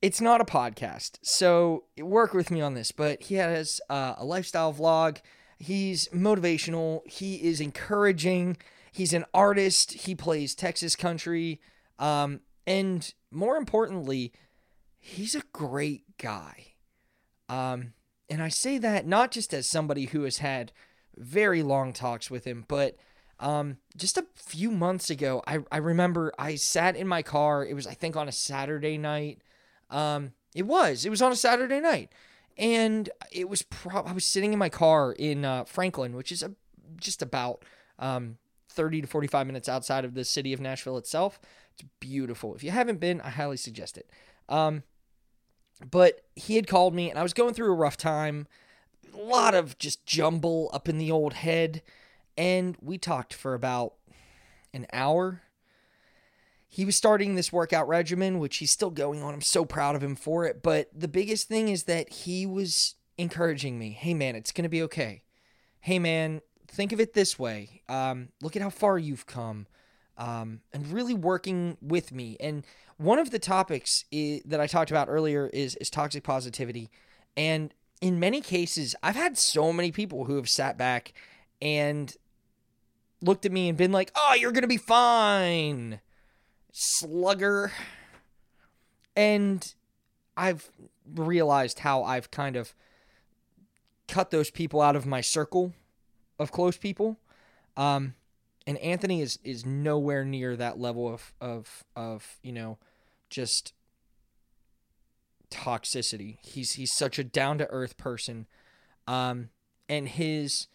it's 0.00 0.20
not 0.20 0.40
a 0.40 0.44
podcast, 0.44 1.18
so 1.22 1.84
work 1.98 2.32
with 2.32 2.50
me 2.50 2.60
on 2.60 2.74
this. 2.74 2.92
But 2.92 3.22
he 3.22 3.36
has 3.36 3.80
uh, 3.88 4.14
a 4.16 4.24
lifestyle 4.24 4.72
vlog. 4.72 5.18
He's 5.58 6.08
motivational. 6.08 7.06
He 7.08 7.36
is 7.36 7.60
encouraging. 7.60 8.58
He's 8.92 9.12
an 9.12 9.24
artist. 9.34 9.92
He 9.92 10.14
plays 10.14 10.54
Texas 10.54 10.94
country. 10.94 11.60
Um, 11.98 12.40
and 12.66 13.12
more 13.30 13.56
importantly, 13.56 14.32
he's 14.98 15.34
a 15.34 15.42
great 15.52 16.16
guy. 16.18 16.67
Um, 17.48 17.92
and 18.28 18.42
I 18.42 18.48
say 18.48 18.78
that 18.78 19.06
not 19.06 19.30
just 19.30 19.54
as 19.54 19.66
somebody 19.66 20.06
who 20.06 20.22
has 20.22 20.38
had 20.38 20.72
very 21.16 21.62
long 21.62 21.92
talks 21.92 22.30
with 22.30 22.44
him, 22.44 22.64
but 22.68 22.96
um, 23.40 23.78
just 23.96 24.18
a 24.18 24.26
few 24.34 24.70
months 24.70 25.10
ago, 25.10 25.42
I, 25.46 25.58
I 25.70 25.78
remember 25.78 26.32
I 26.38 26.56
sat 26.56 26.96
in 26.96 27.06
my 27.06 27.22
car. 27.22 27.64
It 27.64 27.74
was, 27.74 27.86
I 27.86 27.94
think, 27.94 28.16
on 28.16 28.28
a 28.28 28.32
Saturday 28.32 28.98
night. 28.98 29.40
Um, 29.90 30.32
it 30.54 30.66
was. 30.66 31.04
It 31.04 31.10
was 31.10 31.22
on 31.22 31.32
a 31.32 31.36
Saturday 31.36 31.80
night. 31.80 32.12
And 32.56 33.08
it 33.30 33.48
was, 33.48 33.62
pro- 33.62 34.02
I 34.02 34.12
was 34.12 34.24
sitting 34.24 34.52
in 34.52 34.58
my 34.58 34.68
car 34.68 35.12
in 35.12 35.44
uh, 35.44 35.64
Franklin, 35.64 36.14
which 36.14 36.32
is 36.32 36.42
a, 36.42 36.52
just 37.00 37.22
about 37.22 37.64
um, 38.00 38.38
30 38.70 39.02
to 39.02 39.06
45 39.06 39.46
minutes 39.46 39.68
outside 39.68 40.04
of 40.04 40.14
the 40.14 40.24
city 40.24 40.52
of 40.52 40.60
Nashville 40.60 40.98
itself. 40.98 41.38
It's 41.74 41.88
beautiful. 42.00 42.56
If 42.56 42.64
you 42.64 42.72
haven't 42.72 42.98
been, 42.98 43.20
I 43.20 43.30
highly 43.30 43.56
suggest 43.56 43.96
it. 43.96 44.10
Um, 44.48 44.82
but 45.90 46.22
he 46.34 46.56
had 46.56 46.66
called 46.66 46.94
me, 46.94 47.10
and 47.10 47.18
I 47.18 47.22
was 47.22 47.34
going 47.34 47.54
through 47.54 47.72
a 47.72 47.76
rough 47.76 47.96
time. 47.96 48.46
A 49.14 49.18
lot 49.18 49.54
of 49.54 49.78
just 49.78 50.04
jumble 50.06 50.70
up 50.72 50.88
in 50.88 50.98
the 50.98 51.10
old 51.10 51.34
head. 51.34 51.82
And 52.36 52.76
we 52.80 52.98
talked 52.98 53.34
for 53.34 53.54
about 53.54 53.94
an 54.72 54.86
hour. 54.92 55.42
He 56.68 56.84
was 56.84 56.94
starting 56.94 57.34
this 57.34 57.52
workout 57.52 57.88
regimen, 57.88 58.38
which 58.38 58.58
he's 58.58 58.70
still 58.70 58.90
going 58.90 59.22
on. 59.22 59.34
I'm 59.34 59.40
so 59.40 59.64
proud 59.64 59.96
of 59.96 60.02
him 60.02 60.14
for 60.14 60.44
it. 60.44 60.62
But 60.62 60.88
the 60.94 61.08
biggest 61.08 61.48
thing 61.48 61.68
is 61.68 61.84
that 61.84 62.08
he 62.10 62.46
was 62.46 62.94
encouraging 63.16 63.78
me 63.78 63.90
hey, 63.90 64.14
man, 64.14 64.36
it's 64.36 64.52
going 64.52 64.62
to 64.62 64.68
be 64.68 64.82
okay. 64.82 65.22
Hey, 65.80 65.98
man, 65.98 66.40
think 66.68 66.92
of 66.92 67.00
it 67.00 67.14
this 67.14 67.38
way 67.38 67.82
um, 67.88 68.28
look 68.40 68.54
at 68.54 68.62
how 68.62 68.70
far 68.70 68.98
you've 68.98 69.26
come. 69.26 69.66
Um, 70.18 70.60
and 70.72 70.88
really 70.88 71.14
working 71.14 71.76
with 71.80 72.10
me. 72.12 72.36
And 72.40 72.66
one 72.96 73.20
of 73.20 73.30
the 73.30 73.38
topics 73.38 74.04
is, 74.10 74.42
that 74.44 74.60
I 74.60 74.66
talked 74.66 74.90
about 74.90 75.08
earlier 75.08 75.46
is 75.52 75.76
is 75.76 75.88
toxic 75.90 76.24
positivity, 76.24 76.90
and 77.36 77.72
in 78.00 78.18
many 78.18 78.40
cases, 78.40 78.96
I've 79.02 79.16
had 79.16 79.38
so 79.38 79.72
many 79.72 79.92
people 79.92 80.24
who 80.24 80.36
have 80.36 80.48
sat 80.48 80.76
back 80.76 81.12
and 81.62 82.14
looked 83.22 83.46
at 83.46 83.52
me 83.52 83.68
and 83.68 83.78
been 83.78 83.92
like, 83.92 84.10
"Oh, 84.16 84.34
you're 84.34 84.52
gonna 84.52 84.66
be 84.66 84.76
fine, 84.76 86.00
slugger," 86.72 87.72
and 89.14 89.72
I've 90.36 90.70
realized 91.14 91.80
how 91.80 92.02
I've 92.02 92.30
kind 92.32 92.56
of 92.56 92.74
cut 94.08 94.30
those 94.30 94.50
people 94.50 94.80
out 94.80 94.96
of 94.96 95.06
my 95.06 95.20
circle 95.20 95.74
of 96.38 96.50
close 96.50 96.76
people. 96.76 97.18
Um, 97.76 98.14
and 98.68 98.76
Anthony 98.78 99.22
is 99.22 99.38
is 99.42 99.64
nowhere 99.64 100.26
near 100.26 100.54
that 100.54 100.78
level 100.78 101.12
of 101.12 101.32
of 101.40 101.84
of 101.96 102.36
you 102.42 102.52
know 102.52 102.76
just 103.30 103.72
toxicity. 105.50 106.36
He's 106.42 106.72
he's 106.72 106.92
such 106.92 107.18
a 107.18 107.24
down 107.24 107.56
to 107.58 107.70
earth 107.70 107.96
person, 107.96 108.46
um, 109.06 109.48
and 109.88 110.06
his 110.06 110.66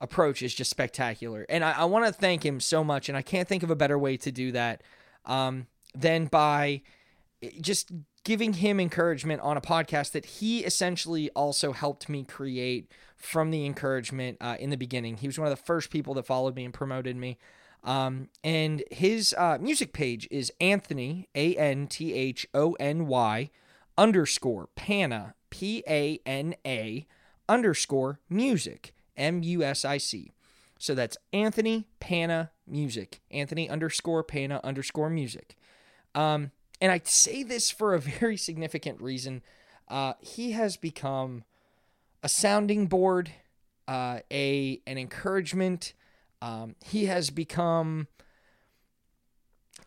approach 0.00 0.42
is 0.42 0.54
just 0.54 0.70
spectacular. 0.70 1.44
And 1.48 1.64
I, 1.64 1.72
I 1.72 1.84
want 1.86 2.06
to 2.06 2.12
thank 2.12 2.46
him 2.46 2.60
so 2.60 2.84
much, 2.84 3.08
and 3.08 3.18
I 3.18 3.22
can't 3.22 3.48
think 3.48 3.64
of 3.64 3.70
a 3.70 3.76
better 3.76 3.98
way 3.98 4.16
to 4.18 4.30
do 4.30 4.52
that 4.52 4.84
um, 5.24 5.66
than 5.92 6.26
by 6.26 6.82
just 7.60 7.90
giving 8.22 8.52
him 8.52 8.78
encouragement 8.78 9.40
on 9.40 9.56
a 9.56 9.60
podcast 9.60 10.12
that 10.12 10.24
he 10.24 10.60
essentially 10.60 11.30
also 11.30 11.72
helped 11.72 12.08
me 12.08 12.22
create 12.22 12.92
from 13.20 13.50
the 13.50 13.66
encouragement 13.66 14.38
uh, 14.40 14.56
in 14.58 14.70
the 14.70 14.76
beginning. 14.76 15.18
He 15.18 15.26
was 15.26 15.38
one 15.38 15.46
of 15.46 15.56
the 15.56 15.62
first 15.62 15.90
people 15.90 16.14
that 16.14 16.26
followed 16.26 16.56
me 16.56 16.64
and 16.64 16.74
promoted 16.74 17.16
me. 17.16 17.38
Um, 17.84 18.28
and 18.42 18.82
his 18.90 19.34
uh, 19.38 19.58
music 19.60 19.92
page 19.92 20.26
is 20.30 20.52
Anthony, 20.60 21.28
A 21.34 21.54
N 21.56 21.86
T 21.86 22.12
H 22.12 22.46
O 22.52 22.72
N 22.74 23.06
Y, 23.06 23.50
underscore 23.96 24.68
Pana, 24.74 25.34
P 25.50 25.82
A 25.88 26.20
N 26.26 26.54
A, 26.66 27.06
underscore 27.48 28.20
music, 28.28 28.94
M 29.16 29.42
U 29.42 29.62
S 29.62 29.84
I 29.84 29.98
C. 29.98 30.32
So 30.78 30.94
that's 30.94 31.18
Anthony 31.32 31.86
Pana 32.00 32.50
Music, 32.66 33.20
Anthony 33.30 33.68
underscore 33.68 34.22
Pana 34.22 34.60
underscore 34.64 35.10
music. 35.10 35.56
Um, 36.14 36.52
and 36.80 36.90
I 36.90 37.00
say 37.04 37.42
this 37.42 37.70
for 37.70 37.94
a 37.94 37.98
very 38.20 38.36
significant 38.36 39.00
reason. 39.00 39.42
Uh, 39.88 40.14
he 40.20 40.52
has 40.52 40.76
become 40.76 41.44
a 42.22 42.28
sounding 42.28 42.86
board, 42.86 43.30
uh, 43.88 44.20
a 44.30 44.80
an 44.86 44.98
encouragement. 44.98 45.94
Um, 46.42 46.76
he 46.84 47.06
has 47.06 47.30
become 47.30 48.08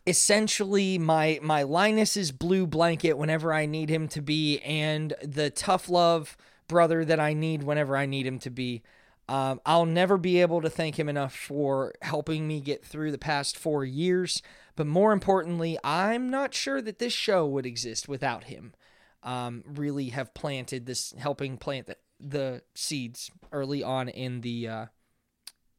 essentially 0.06 0.98
my 0.98 1.38
my 1.42 1.62
Linus's 1.62 2.32
blue 2.32 2.66
blanket 2.66 3.14
whenever 3.14 3.52
I 3.52 3.66
need 3.66 3.90
him 3.90 4.08
to 4.08 4.22
be, 4.22 4.58
and 4.60 5.14
the 5.22 5.50
tough 5.50 5.88
love 5.88 6.36
brother 6.68 7.04
that 7.04 7.20
I 7.20 7.34
need 7.34 7.62
whenever 7.62 7.96
I 7.96 8.06
need 8.06 8.26
him 8.26 8.38
to 8.40 8.50
be. 8.50 8.82
Um, 9.26 9.60
I'll 9.64 9.86
never 9.86 10.18
be 10.18 10.40
able 10.40 10.60
to 10.60 10.68
thank 10.68 10.98
him 10.98 11.08
enough 11.08 11.34
for 11.34 11.94
helping 12.02 12.46
me 12.46 12.60
get 12.60 12.84
through 12.84 13.10
the 13.10 13.18
past 13.18 13.56
four 13.56 13.84
years. 13.84 14.42
But 14.76 14.86
more 14.86 15.12
importantly, 15.12 15.78
I'm 15.82 16.30
not 16.30 16.52
sure 16.52 16.82
that 16.82 16.98
this 16.98 17.12
show 17.12 17.46
would 17.46 17.64
exist 17.64 18.08
without 18.08 18.44
him. 18.44 18.74
Um, 19.22 19.64
really 19.66 20.10
have 20.10 20.34
planted 20.34 20.84
this, 20.84 21.14
helping 21.16 21.56
plant 21.56 21.86
the, 21.86 21.96
the 22.20 22.62
seeds 22.74 23.30
early 23.52 23.82
on 23.82 24.08
in 24.08 24.40
the 24.40 24.68
uh, 24.68 24.86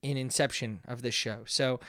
in 0.01 0.17
inception 0.17 0.81
of 0.87 1.01
this 1.01 1.15
show. 1.15 1.43
So, 1.45 1.79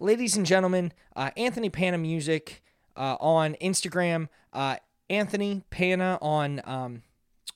ladies 0.00 0.36
and 0.36 0.46
gentlemen, 0.46 0.92
uh, 1.16 1.30
Anthony 1.36 1.70
Pana 1.70 1.98
Music 1.98 2.62
uh, 2.96 3.16
on 3.20 3.54
Instagram, 3.60 4.28
uh, 4.52 4.76
Anthony 5.10 5.62
Pana 5.70 6.18
on 6.20 6.60
um, 6.64 7.02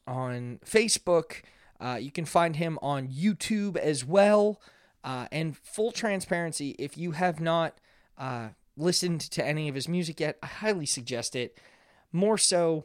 on 0.06 0.60
Facebook. 0.64 1.42
Uh, 1.80 1.98
you 2.00 2.12
can 2.12 2.24
find 2.24 2.56
him 2.56 2.78
on 2.80 3.08
YouTube 3.08 3.76
as 3.76 4.04
well. 4.04 4.60
Uh, 5.02 5.26
and 5.32 5.56
full 5.56 5.90
transparency, 5.90 6.76
if 6.78 6.96
you 6.96 7.10
have 7.10 7.40
not 7.40 7.76
listened 8.76 9.20
to 9.20 9.44
any 9.44 9.68
of 9.68 9.74
his 9.74 9.88
music 9.88 10.20
yet, 10.20 10.38
I 10.42 10.46
highly 10.46 10.86
suggest 10.86 11.34
it. 11.34 11.58
More 12.12 12.38
so, 12.38 12.84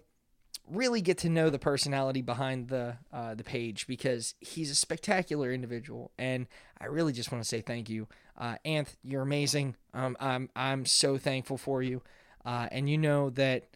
really 0.69 1.01
get 1.01 1.19
to 1.19 1.29
know 1.29 1.49
the 1.49 1.59
personality 1.59 2.21
behind 2.21 2.69
the 2.69 2.97
uh, 3.11 3.35
the 3.35 3.43
page 3.43 3.87
because 3.87 4.35
he's 4.39 4.69
a 4.71 4.75
spectacular 4.75 5.51
individual, 5.51 6.11
and 6.17 6.47
I 6.79 6.85
really 6.85 7.13
just 7.13 7.31
want 7.31 7.43
to 7.43 7.47
say 7.47 7.61
thank 7.61 7.89
you, 7.89 8.07
uh, 8.37 8.55
Anth. 8.65 8.95
You're 9.03 9.21
amazing. 9.21 9.75
Um, 9.93 10.17
I'm 10.19 10.49
I'm 10.55 10.85
so 10.85 11.17
thankful 11.17 11.57
for 11.57 11.81
you, 11.81 12.01
uh, 12.45 12.67
and 12.71 12.89
you 12.89 12.97
know 12.97 13.29
that 13.31 13.69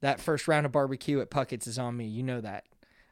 that 0.00 0.20
first 0.20 0.48
round 0.48 0.66
of 0.66 0.72
barbecue 0.72 1.20
at 1.20 1.30
Puckett's 1.30 1.66
is 1.66 1.78
on 1.78 1.96
me. 1.96 2.06
You 2.06 2.22
know 2.22 2.40
that. 2.40 2.64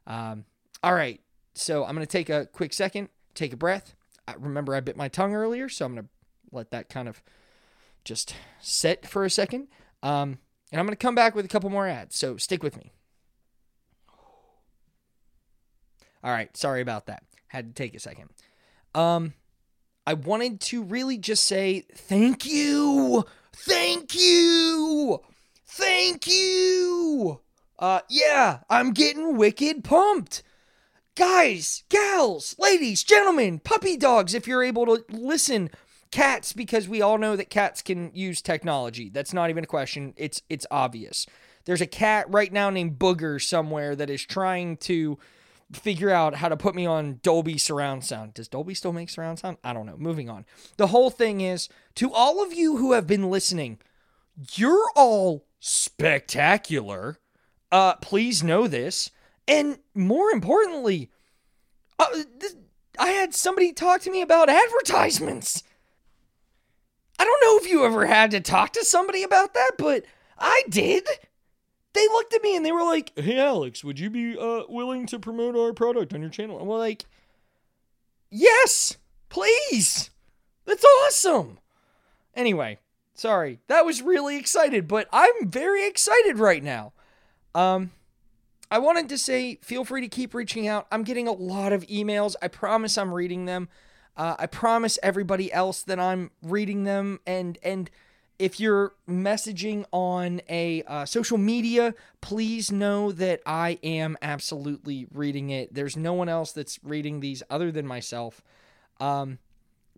Um, 0.07 0.45
all 0.83 0.95
right, 0.95 1.21
so 1.55 1.85
I'm 1.85 1.95
gonna 1.95 2.07
take 2.07 2.31
a 2.31 2.47
quick 2.47 2.73
second, 2.73 3.09
take 3.35 3.53
a 3.53 3.57
breath. 3.57 3.95
I, 4.27 4.35
remember, 4.39 4.75
I 4.75 4.81
bit 4.81 4.97
my 4.97 5.09
tongue 5.09 5.35
earlier, 5.35 5.69
so 5.69 5.87
I'm 5.87 5.95
gonna 5.95 6.09
let 6.53 6.71
that 6.71 6.89
kind 6.89 7.09
of 7.09 7.23
just 8.05 8.35
set 8.61 9.07
for 9.07 9.25
a 9.25 9.31
second. 9.31 9.69
Um, 10.03 10.39
and 10.71 10.81
I'm 10.81 10.87
going 10.87 10.97
to 10.97 10.97
come 10.97 11.15
back 11.15 11.35
with 11.35 11.45
a 11.45 11.49
couple 11.49 11.71
more 11.71 11.87
ads, 11.87 12.17
so 12.17 12.37
stick 12.37 12.63
with 12.63 12.77
me. 12.77 12.93
All 16.23 16.31
right, 16.31 16.55
sorry 16.57 16.81
about 16.81 17.07
that. 17.07 17.23
Had 17.49 17.69
to 17.69 17.75
take 17.75 17.95
a 17.95 18.01
second. 18.01 18.31
Um, 18.95 19.35
I 20.07 20.15
wanted 20.15 20.61
to 20.63 20.83
really 20.83 21.19
just 21.19 21.45
say 21.45 21.85
thank 21.95 22.47
you, 22.47 23.25
thank 23.53 24.15
you, 24.15 25.21
thank 25.67 26.27
you. 26.27 27.41
Uh, 27.79 28.01
yeah, 28.09 28.61
I'm 28.69 28.93
getting 28.93 29.37
wicked 29.37 29.85
pumped. 29.85 30.43
Guys, 31.15 31.85
gals, 31.89 32.55
ladies, 32.59 33.03
gentlemen, 33.03 33.59
puppy 33.59 33.97
dogs, 33.97 34.35
if 34.35 34.47
you're 34.47 34.63
able 34.63 34.87
to 34.87 35.05
listen, 35.11 35.71
cats, 36.11 36.53
because 36.53 36.89
we 36.89 37.03
all 37.03 37.19
know 37.19 37.37
that 37.37 37.51
cats 37.51 37.83
can 37.83 38.11
use 38.15 38.41
technology. 38.41 39.11
That's 39.11 39.33
not 39.33 39.51
even 39.51 39.65
a 39.65 39.69
question. 39.69 40.15
It's 40.17 40.43
it's 40.49 40.67
obvious. 40.71 41.27
There's 41.65 41.81
a 41.81 41.87
cat 41.87 42.27
right 42.31 42.53
now 42.53 42.71
named 42.71 42.99
Booger 42.99 43.43
somewhere 43.43 43.95
that 43.95 44.11
is 44.11 44.25
trying 44.25 44.79
to 44.79 45.19
figure 45.73 46.11
out 46.11 46.37
how 46.37 46.49
to 46.49 46.57
put 46.57 46.75
me 46.75 46.87
on 46.87 47.21
Dolby 47.23 47.59
surround 47.59 48.05
sound. 48.05 48.35
Does 48.35 48.49
Dolby 48.49 48.75
still 48.75 48.93
make 48.93 49.11
surround 49.11 49.39
sound? 49.39 49.59
I 49.63 49.73
don't 49.73 49.87
know. 49.87 49.97
Moving 49.97 50.31
on. 50.31 50.47
The 50.77 50.89
whole 50.89 51.11
thing 51.11 51.41
is 51.41 51.69
to 51.97 52.13
all 52.13 52.43
of 52.43 52.53
you 52.53 52.79
who 52.79 52.93
have 52.93 53.07
been 53.07 53.31
listening, 53.31 53.79
you're 54.55 54.91
all 54.97 55.45
spectacular. 55.61 57.19
Uh, 57.71 57.95
please 57.97 58.43
know 58.43 58.67
this. 58.67 59.11
And 59.47 59.79
more 59.95 60.31
importantly, 60.31 61.11
uh, 61.99 62.07
this, 62.39 62.55
I 62.99 63.09
had 63.09 63.35
somebody 63.35 63.73
talk 63.73 64.01
to 64.03 64.11
me 64.11 64.23
about 64.23 64.49
advertisements. 64.49 65.63
I 67.19 67.25
don't 67.25 67.43
know 67.43 67.59
if 67.59 67.71
you 67.71 67.85
ever 67.85 68.07
had 68.07 68.31
to 68.31 68.41
talk 68.41 68.73
to 68.75 68.85
somebody 68.85 69.23
about 69.23 69.55
that, 69.55 69.73
but 69.77 70.05
I 70.39 70.63
did. 70.69 71.07
They 71.99 72.07
looked 72.07 72.33
at 72.33 72.43
me 72.45 72.55
and 72.55 72.65
they 72.65 72.71
were 72.71 72.85
like, 72.85 73.13
"Hey, 73.19 73.41
Alex, 73.41 73.83
would 73.83 73.99
you 73.99 74.09
be 74.09 74.39
uh, 74.39 74.63
willing 74.69 75.05
to 75.07 75.19
promote 75.19 75.57
our 75.57 75.73
product 75.73 76.15
on 76.15 76.21
your 76.21 76.31
channel?" 76.31 76.57
And 76.57 76.69
we're 76.69 76.79
like, 76.79 77.07
"Yes, 78.31 78.97
please. 79.29 80.11
That's 80.65 80.85
awesome." 80.85 81.59
Anyway, 82.37 82.79
sorry, 83.15 83.59
that 83.67 83.85
was 83.85 84.01
really 84.01 84.37
excited, 84.37 84.87
but 84.87 85.09
I'm 85.13 85.51
very 85.51 85.89
excited 85.89 86.39
right 86.39 86.63
now. 86.63 86.93
Um, 87.53 87.91
I 88.71 88.79
wanted 88.79 89.09
to 89.09 89.19
say, 89.19 89.57
feel 89.57 89.85
free 89.85 90.03
to 90.03 90.09
keep 90.09 90.35
reaching 90.35 90.69
out. 90.69 90.87
I'm 90.93 91.03
getting 91.03 91.27
a 91.27 91.33
lot 91.33 91.73
of 91.73 91.85
emails. 91.89 92.37
I 92.41 92.47
promise 92.47 92.97
I'm 92.97 93.13
reading 93.13 93.47
them. 93.47 93.69
Uh, 94.17 94.37
I 94.39 94.47
promise 94.47 95.01
everybody 95.03 95.53
else 95.53 95.83
that 95.83 95.99
I'm 95.99 96.31
reading 96.43 96.85
them. 96.85 97.19
And 97.27 97.59
and 97.65 97.91
if 98.39 98.61
you're 98.61 98.95
messaging 99.09 99.85
on 99.93 100.41
a 100.49 100.83
uh, 100.85 101.05
social 101.05 101.39
media, 101.39 101.95
please 102.21 102.71
know 102.71 103.11
that 103.13 103.41
I 103.45 103.79
am 103.83 104.17
absolutely 104.23 105.07
reading 105.13 105.51
it. 105.51 105.75
There's 105.75 105.97
no 105.97 106.13
one 106.13 106.29
else 106.29 106.53
that's 106.53 106.79
reading 106.85 107.21
these 107.21 107.43
other 107.51 107.73
than 107.73 107.87
myself. 107.87 108.43
Um, 109.01 109.39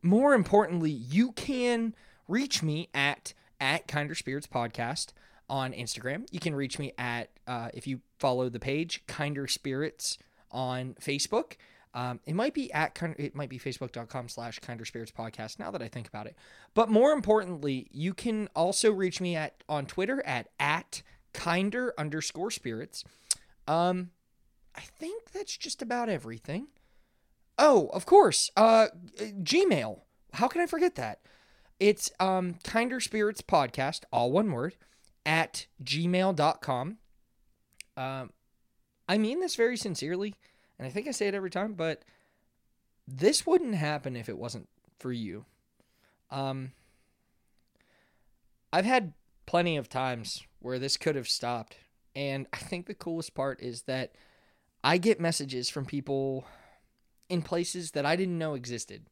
more 0.02 0.34
importantly, 0.34 0.90
you 0.90 1.32
can 1.32 1.94
reach 2.28 2.62
me 2.62 2.88
at 2.94 3.34
at 3.60 3.86
Kinder 3.86 4.14
Spirits 4.14 4.46
Podcast 4.46 5.08
on 5.50 5.72
Instagram. 5.72 6.26
You 6.30 6.40
can 6.40 6.54
reach 6.54 6.78
me 6.78 6.92
at 6.96 7.28
uh, 7.46 7.68
if 7.74 7.86
you 7.86 8.00
follow 8.18 8.48
the 8.48 8.60
page 8.60 9.02
Kinder 9.06 9.46
Spirits 9.46 10.16
on 10.50 10.94
Facebook. 11.00 11.54
Um, 11.92 12.20
it 12.24 12.34
might 12.34 12.54
be 12.54 12.72
at 12.72 12.96
it 13.18 13.34
might 13.34 13.48
be 13.48 13.58
facebook.com 13.58 14.28
slash 14.28 14.60
kinder 14.60 14.84
spirits 14.84 15.10
podcast 15.10 15.58
now 15.58 15.70
that 15.72 15.82
I 15.82 15.88
think 15.88 16.06
about 16.06 16.26
it. 16.26 16.36
But 16.74 16.88
more 16.88 17.12
importantly, 17.12 17.88
you 17.90 18.14
can 18.14 18.48
also 18.54 18.92
reach 18.92 19.20
me 19.20 19.34
at 19.34 19.64
on 19.68 19.86
Twitter 19.86 20.24
at 20.24 20.48
at 20.60 21.02
kinder 21.32 21.92
underscore 21.98 22.50
spirits. 22.50 23.04
Um, 23.66 24.10
I 24.76 24.80
think 24.80 25.32
that's 25.32 25.56
just 25.56 25.82
about 25.82 26.08
everything. 26.08 26.68
Oh, 27.58 27.90
of 27.92 28.06
course. 28.06 28.50
Uh, 28.56 28.88
Gmail. 29.18 30.00
How 30.34 30.48
can 30.48 30.60
I 30.60 30.66
forget 30.66 30.94
that? 30.94 31.20
It's 31.80 32.10
um, 32.20 32.56
Kinder 32.62 33.00
Spirits 33.00 33.42
Podcast, 33.42 34.04
all 34.12 34.30
one 34.30 34.52
word, 34.52 34.76
at 35.26 35.66
gmail.com. 35.82 36.98
Um, 37.96 38.30
I 39.08 39.18
mean 39.18 39.40
this 39.40 39.56
very 39.56 39.76
sincerely, 39.76 40.34
and 40.80 40.86
I 40.86 40.90
think 40.90 41.06
I 41.06 41.10
say 41.10 41.28
it 41.28 41.34
every 41.34 41.50
time, 41.50 41.74
but 41.74 42.06
this 43.06 43.46
wouldn't 43.46 43.74
happen 43.74 44.16
if 44.16 44.30
it 44.30 44.38
wasn't 44.38 44.66
for 44.98 45.12
you. 45.12 45.44
Um, 46.30 46.72
I've 48.72 48.86
had 48.86 49.12
plenty 49.44 49.76
of 49.76 49.90
times 49.90 50.42
where 50.58 50.78
this 50.78 50.96
could 50.96 51.16
have 51.16 51.28
stopped, 51.28 51.76
and 52.16 52.46
I 52.54 52.56
think 52.56 52.86
the 52.86 52.94
coolest 52.94 53.34
part 53.34 53.60
is 53.60 53.82
that 53.82 54.12
I 54.82 54.96
get 54.96 55.20
messages 55.20 55.68
from 55.68 55.84
people 55.84 56.46
in 57.28 57.42
places 57.42 57.90
that 57.90 58.06
I 58.06 58.16
didn't 58.16 58.38
know 58.38 58.54
existed. 58.54 59.04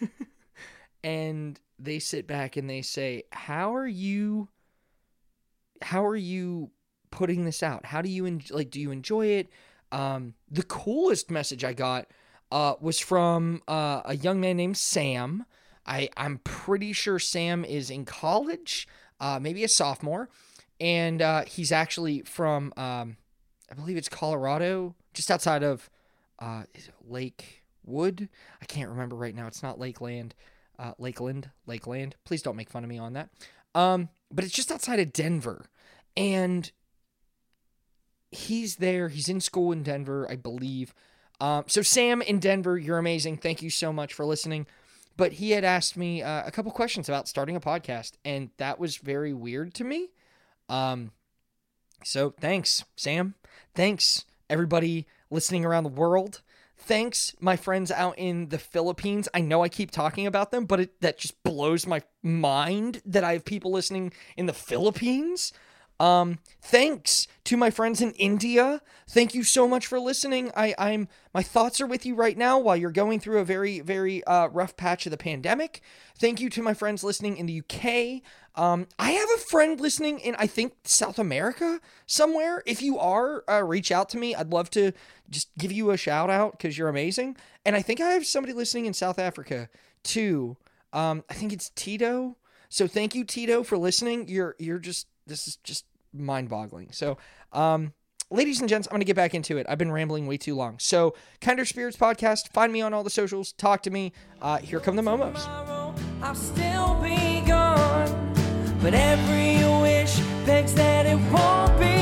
and 1.02 1.58
they 1.76 1.98
sit 1.98 2.28
back 2.28 2.56
and 2.56 2.70
they 2.70 2.82
say, 2.82 3.24
"How 3.32 3.74
are 3.74 3.88
you 3.88 4.48
how 5.82 6.06
are 6.06 6.14
you 6.14 6.70
putting 7.10 7.44
this 7.44 7.64
out? 7.64 7.84
How 7.86 8.00
do 8.00 8.08
you 8.08 8.26
en- 8.26 8.42
like 8.50 8.70
do 8.70 8.80
you 8.80 8.92
enjoy 8.92 9.26
it?" 9.26 9.50
Um, 9.94 10.34
the 10.50 10.62
coolest 10.62 11.30
message 11.30 11.64
I 11.64 11.72
got 11.72 12.08
uh, 12.50 12.74
was 12.80 12.98
from 12.98 13.62
uh, 13.68 14.02
a 14.04 14.16
young 14.16 14.40
man 14.40 14.56
named 14.56 14.76
Sam. 14.76 15.46
I 15.86 16.08
I'm 16.16 16.38
pretty 16.38 16.92
sure 16.92 17.18
Sam 17.18 17.64
is 17.64 17.90
in 17.90 18.04
college, 18.04 18.88
uh, 19.20 19.38
maybe 19.40 19.64
a 19.64 19.68
sophomore, 19.68 20.28
and 20.80 21.22
uh, 21.22 21.44
he's 21.44 21.72
actually 21.72 22.22
from 22.22 22.72
um, 22.76 23.16
I 23.70 23.74
believe 23.74 23.96
it's 23.96 24.08
Colorado, 24.08 24.94
just 25.12 25.30
outside 25.30 25.62
of 25.62 25.88
uh, 26.38 26.64
Lake 27.06 27.62
Wood. 27.84 28.28
I 28.60 28.64
can't 28.64 28.90
remember 28.90 29.16
right 29.16 29.34
now. 29.34 29.46
It's 29.46 29.62
not 29.62 29.78
Lakeland 29.78 30.34
uh, 30.78 30.92
Lakeland, 30.98 31.50
Lakeland. 31.66 32.16
Please 32.24 32.42
don't 32.42 32.56
make 32.56 32.70
fun 32.70 32.84
of 32.84 32.90
me 32.90 32.98
on 32.98 33.12
that. 33.14 33.30
Um, 33.74 34.08
but 34.30 34.44
it's 34.44 34.54
just 34.54 34.72
outside 34.72 35.00
of 35.00 35.12
Denver, 35.12 35.66
and 36.16 36.70
he's 38.34 38.76
there. 38.76 39.08
He's 39.08 39.28
in 39.28 39.40
school 39.40 39.72
in 39.72 39.82
Denver, 39.82 40.26
I 40.28 40.36
believe. 40.36 40.94
Um, 41.40 41.64
so 41.66 41.82
Sam 41.82 42.22
in 42.22 42.38
Denver, 42.38 42.78
you're 42.78 42.98
amazing. 42.98 43.38
Thank 43.38 43.62
you 43.62 43.70
so 43.70 43.92
much 43.92 44.14
for 44.14 44.24
listening. 44.24 44.66
But 45.16 45.34
he 45.34 45.52
had 45.52 45.64
asked 45.64 45.96
me 45.96 46.22
uh, 46.22 46.46
a 46.46 46.50
couple 46.50 46.72
questions 46.72 47.08
about 47.08 47.28
starting 47.28 47.54
a 47.54 47.60
podcast, 47.60 48.12
and 48.24 48.50
that 48.56 48.78
was 48.80 48.96
very 48.96 49.32
weird 49.32 49.72
to 49.74 49.84
me. 49.84 50.10
Um, 50.68 51.12
so 52.02 52.30
thanks, 52.30 52.84
Sam. 52.96 53.34
Thanks, 53.74 54.24
everybody 54.50 55.06
listening 55.30 55.64
around 55.64 55.84
the 55.84 55.90
world 55.90 56.42
thanks 56.84 57.34
my 57.40 57.56
friends 57.56 57.90
out 57.90 58.14
in 58.18 58.48
the 58.48 58.58
Philippines. 58.58 59.28
I 59.34 59.40
know 59.40 59.62
I 59.62 59.68
keep 59.68 59.90
talking 59.90 60.26
about 60.26 60.50
them, 60.50 60.66
but 60.66 60.80
it, 60.80 61.00
that 61.00 61.18
just 61.18 61.42
blows 61.42 61.86
my 61.86 62.02
mind 62.22 63.02
that 63.06 63.24
I 63.24 63.32
have 63.32 63.44
people 63.44 63.72
listening 63.72 64.12
in 64.36 64.46
the 64.46 64.52
Philippines. 64.52 65.52
Um, 66.00 66.38
thanks 66.60 67.28
to 67.44 67.56
my 67.56 67.70
friends 67.70 68.00
in 68.00 68.12
India. 68.12 68.80
Thank 69.08 69.34
you 69.34 69.44
so 69.44 69.68
much 69.68 69.86
for 69.86 70.00
listening. 70.00 70.50
I, 70.56 70.74
I'm 70.78 71.08
my 71.32 71.42
thoughts 71.42 71.80
are 71.80 71.86
with 71.86 72.04
you 72.04 72.14
right 72.14 72.36
now 72.36 72.58
while 72.58 72.76
you're 72.76 72.90
going 72.90 73.20
through 73.20 73.38
a 73.38 73.44
very, 73.44 73.80
very 73.80 74.24
uh, 74.24 74.48
rough 74.48 74.76
patch 74.76 75.06
of 75.06 75.10
the 75.10 75.16
pandemic. 75.16 75.82
Thank 76.18 76.40
you 76.40 76.50
to 76.50 76.62
my 76.62 76.74
friends 76.74 77.04
listening 77.04 77.36
in 77.36 77.46
the 77.46 77.60
UK. 77.60 78.22
Um, 78.56 78.86
I 78.98 79.12
have 79.12 79.28
a 79.34 79.38
friend 79.38 79.80
listening 79.80 80.20
in 80.20 80.36
I 80.38 80.46
think 80.46 80.74
South 80.84 81.18
America 81.18 81.80
somewhere. 82.06 82.62
If 82.66 82.82
you 82.82 82.98
are, 82.98 83.44
uh, 83.48 83.62
reach 83.62 83.92
out 83.92 84.08
to 84.10 84.18
me. 84.18 84.34
I'd 84.34 84.52
love 84.52 84.70
to 84.70 84.92
just 85.28 85.48
give 85.58 85.72
you 85.72 85.90
a 85.90 85.96
shout 85.96 86.30
out 86.30 86.52
because 86.52 86.78
you're 86.78 86.88
amazing. 86.88 87.36
And 87.64 87.76
I 87.76 87.82
think 87.82 88.00
I 88.00 88.10
have 88.10 88.26
somebody 88.26 88.52
listening 88.52 88.86
in 88.86 88.94
South 88.94 89.18
Africa 89.18 89.68
too. 90.02 90.56
Um, 90.92 91.24
I 91.28 91.34
think 91.34 91.52
it's 91.52 91.70
Tito. 91.70 92.36
So 92.68 92.86
thank 92.86 93.14
you, 93.14 93.24
Tito, 93.24 93.62
for 93.62 93.76
listening. 93.76 94.28
You're 94.28 94.56
you're 94.58 94.78
just 94.78 95.06
this 95.26 95.48
is 95.48 95.56
just 95.56 95.84
mind 96.12 96.48
boggling. 96.48 96.92
So, 96.92 97.18
um, 97.52 97.92
ladies 98.30 98.60
and 98.60 98.68
gents, 98.68 98.86
I'm 98.88 98.92
going 98.92 99.00
to 99.00 99.06
get 99.06 99.16
back 99.16 99.34
into 99.34 99.56
it. 99.56 99.66
I've 99.68 99.78
been 99.78 99.92
rambling 99.92 100.26
way 100.26 100.36
too 100.36 100.54
long. 100.54 100.78
So, 100.78 101.14
Kinder 101.40 101.64
Spirits 101.64 101.96
podcast, 101.96 102.48
find 102.52 102.72
me 102.72 102.80
on 102.80 102.94
all 102.94 103.04
the 103.04 103.10
socials, 103.10 103.52
talk 103.52 103.82
to 103.84 103.90
me. 103.90 104.12
Uh, 104.40 104.58
here 104.58 104.80
come 104.80 104.96
the 104.96 105.02
Momos. 105.02 105.46
I'll 106.22 106.34
still 106.34 106.94
be 107.02 107.42
gone, 107.46 108.34
but 108.80 108.94
every 108.94 109.56
wish 109.82 110.18
begs 110.46 110.74
that 110.74 111.06
it 111.06 111.16
won't 111.32 111.78
be 111.78 111.94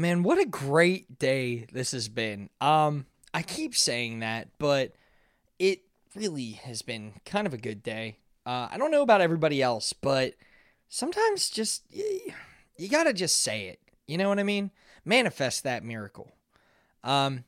Man, 0.00 0.22
what 0.22 0.38
a 0.38 0.46
great 0.46 1.18
day 1.18 1.66
this 1.74 1.92
has 1.92 2.08
been. 2.08 2.48
Um, 2.58 3.04
I 3.34 3.42
keep 3.42 3.76
saying 3.76 4.20
that, 4.20 4.48
but 4.58 4.94
it 5.58 5.82
really 6.14 6.52
has 6.52 6.80
been 6.80 7.20
kind 7.26 7.46
of 7.46 7.52
a 7.52 7.58
good 7.58 7.82
day. 7.82 8.16
Uh, 8.46 8.68
I 8.70 8.78
don't 8.78 8.90
know 8.90 9.02
about 9.02 9.20
everybody 9.20 9.62
else, 9.62 9.92
but 9.92 10.34
sometimes 10.88 11.50
just 11.50 11.84
you, 11.90 12.32
you 12.76 12.88
gotta 12.88 13.12
just 13.12 13.42
say 13.42 13.66
it. 13.66 13.80
You 14.06 14.18
know 14.18 14.28
what 14.28 14.38
I 14.38 14.44
mean? 14.44 14.70
Manifest 15.04 15.64
that 15.64 15.84
miracle. 15.84 16.32
Um. 17.04 17.44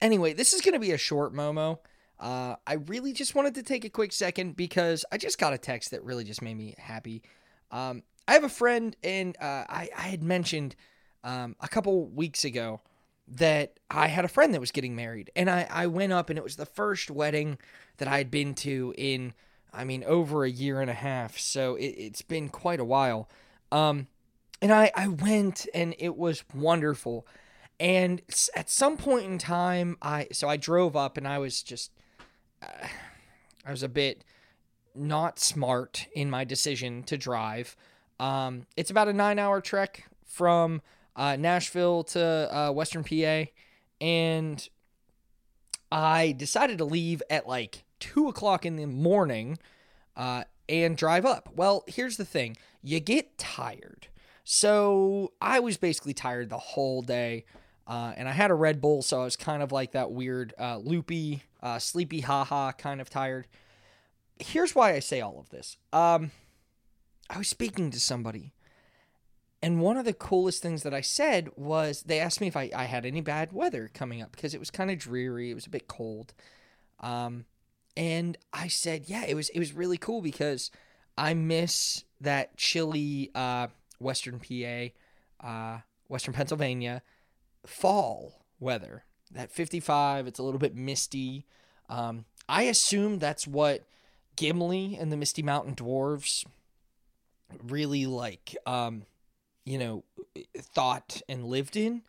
Anyway, 0.00 0.34
this 0.34 0.52
is 0.52 0.60
gonna 0.60 0.78
be 0.78 0.92
a 0.92 0.98
short 0.98 1.34
Momo. 1.34 1.78
Uh, 2.18 2.56
I 2.66 2.74
really 2.74 3.12
just 3.12 3.34
wanted 3.34 3.54
to 3.56 3.62
take 3.62 3.84
a 3.84 3.90
quick 3.90 4.12
second 4.12 4.56
because 4.56 5.04
I 5.12 5.18
just 5.18 5.38
got 5.38 5.52
a 5.52 5.58
text 5.58 5.90
that 5.90 6.04
really 6.04 6.24
just 6.24 6.42
made 6.42 6.56
me 6.56 6.74
happy. 6.78 7.22
Um, 7.70 8.02
I 8.28 8.32
have 8.32 8.44
a 8.44 8.48
friend, 8.48 8.96
and 9.02 9.36
uh, 9.40 9.64
I, 9.68 9.88
I 9.96 10.02
had 10.02 10.22
mentioned 10.22 10.76
um, 11.24 11.56
a 11.60 11.68
couple 11.68 12.06
weeks 12.06 12.44
ago 12.44 12.80
that 13.28 13.78
I 13.90 14.06
had 14.06 14.24
a 14.24 14.28
friend 14.28 14.54
that 14.54 14.60
was 14.60 14.70
getting 14.70 14.96
married, 14.96 15.30
and 15.36 15.50
I, 15.50 15.66
I 15.70 15.86
went 15.88 16.12
up, 16.12 16.30
and 16.30 16.38
it 16.38 16.42
was 16.42 16.56
the 16.56 16.66
first 16.66 17.10
wedding 17.10 17.58
that 17.98 18.08
I 18.08 18.18
had 18.18 18.30
been 18.30 18.54
to 18.56 18.94
in 18.96 19.34
I 19.72 19.84
mean, 19.84 20.04
over 20.04 20.44
a 20.44 20.50
year 20.50 20.80
and 20.80 20.90
a 20.90 20.94
half. 20.94 21.38
So 21.38 21.76
it, 21.76 21.98
has 21.98 22.22
been 22.22 22.48
quite 22.48 22.80
a 22.80 22.84
while. 22.84 23.28
Um, 23.70 24.06
and 24.62 24.72
I, 24.72 24.90
I 24.94 25.08
went 25.08 25.66
and 25.74 25.94
it 25.98 26.16
was 26.16 26.44
wonderful. 26.54 27.26
And 27.78 28.22
at 28.54 28.70
some 28.70 28.96
point 28.96 29.26
in 29.26 29.38
time, 29.38 29.98
I, 30.00 30.28
so 30.32 30.48
I 30.48 30.56
drove 30.56 30.96
up 30.96 31.16
and 31.18 31.28
I 31.28 31.38
was 31.38 31.62
just, 31.62 31.90
uh, 32.62 32.86
I 33.66 33.70
was 33.70 33.82
a 33.82 33.88
bit 33.88 34.24
not 34.94 35.38
smart 35.38 36.06
in 36.14 36.30
my 36.30 36.44
decision 36.44 37.02
to 37.04 37.18
drive. 37.18 37.76
Um, 38.18 38.66
it's 38.76 38.90
about 38.90 39.08
a 39.08 39.12
nine 39.12 39.38
hour 39.38 39.60
trek 39.60 40.06
from 40.24 40.80
uh, 41.14 41.36
Nashville 41.36 42.04
to 42.04 42.56
uh, 42.56 42.72
Western 42.72 43.04
PA. 43.04 43.50
And 44.00 44.66
I 45.92 46.32
decided 46.32 46.78
to 46.78 46.84
leave 46.84 47.22
at 47.30 47.46
like 47.46 47.84
two 48.00 48.28
o'clock 48.28 48.66
in 48.66 48.76
the 48.76 48.86
morning. 48.86 49.58
Uh, 50.16 50.44
and 50.68 50.96
drive 50.96 51.24
up. 51.24 51.48
Well, 51.54 51.84
here's 51.86 52.16
the 52.16 52.24
thing 52.24 52.56
you 52.82 53.00
get 53.00 53.38
tired. 53.38 54.08
So 54.44 55.32
I 55.40 55.60
was 55.60 55.76
basically 55.76 56.14
tired 56.14 56.50
the 56.50 56.58
whole 56.58 57.02
day. 57.02 57.44
Uh, 57.86 58.12
and 58.16 58.28
I 58.28 58.32
had 58.32 58.50
a 58.50 58.54
Red 58.54 58.80
Bull, 58.80 59.00
so 59.00 59.20
I 59.20 59.24
was 59.24 59.36
kind 59.36 59.62
of 59.62 59.70
like 59.70 59.92
that 59.92 60.10
weird, 60.10 60.52
uh, 60.58 60.78
loopy, 60.78 61.44
uh, 61.62 61.78
sleepy, 61.78 62.20
haha, 62.20 62.72
kind 62.72 63.00
of 63.00 63.08
tired. 63.08 63.46
Here's 64.40 64.74
why 64.74 64.94
I 64.94 64.98
say 64.98 65.20
all 65.20 65.38
of 65.38 65.50
this. 65.50 65.76
Um, 65.92 66.32
I 67.30 67.38
was 67.38 67.48
speaking 67.48 67.92
to 67.92 68.00
somebody, 68.00 68.52
and 69.62 69.80
one 69.80 69.96
of 69.96 70.04
the 70.04 70.12
coolest 70.12 70.62
things 70.62 70.82
that 70.82 70.92
I 70.92 71.00
said 71.00 71.50
was 71.54 72.02
they 72.02 72.18
asked 72.18 72.40
me 72.40 72.48
if 72.48 72.56
I, 72.56 72.70
I 72.74 72.84
had 72.84 73.06
any 73.06 73.20
bad 73.20 73.52
weather 73.52 73.88
coming 73.94 74.20
up 74.20 74.32
because 74.32 74.52
it 74.52 74.58
was 74.58 74.72
kind 74.72 74.90
of 74.90 74.98
dreary, 74.98 75.52
it 75.52 75.54
was 75.54 75.66
a 75.66 75.70
bit 75.70 75.86
cold. 75.86 76.34
Um, 76.98 77.44
and 77.96 78.36
I 78.52 78.68
said, 78.68 79.04
yeah, 79.06 79.24
it 79.26 79.34
was 79.34 79.48
it 79.50 79.58
was 79.58 79.72
really 79.72 79.96
cool 79.96 80.20
because 80.20 80.70
I 81.16 81.34
miss 81.34 82.04
that 82.20 82.56
chilly 82.56 83.30
uh, 83.34 83.68
Western 83.98 84.40
PA, 84.40 85.46
uh, 85.46 85.80
Western 86.08 86.34
Pennsylvania 86.34 87.02
fall 87.64 88.44
weather. 88.60 89.04
That 89.32 89.50
55, 89.50 90.26
it's 90.26 90.38
a 90.38 90.42
little 90.42 90.60
bit 90.60 90.76
misty. 90.76 91.46
Um, 91.88 92.26
I 92.48 92.64
assume 92.64 93.18
that's 93.18 93.46
what 93.46 93.84
Gimli 94.36 94.96
and 95.00 95.10
the 95.10 95.16
Misty 95.16 95.42
Mountain 95.42 95.74
Dwarves 95.74 96.44
really 97.66 98.06
like, 98.06 98.56
um, 98.66 99.02
you 99.64 99.78
know, 99.78 100.04
thought 100.56 101.22
and 101.28 101.44
lived 101.44 101.76
in. 101.76 102.02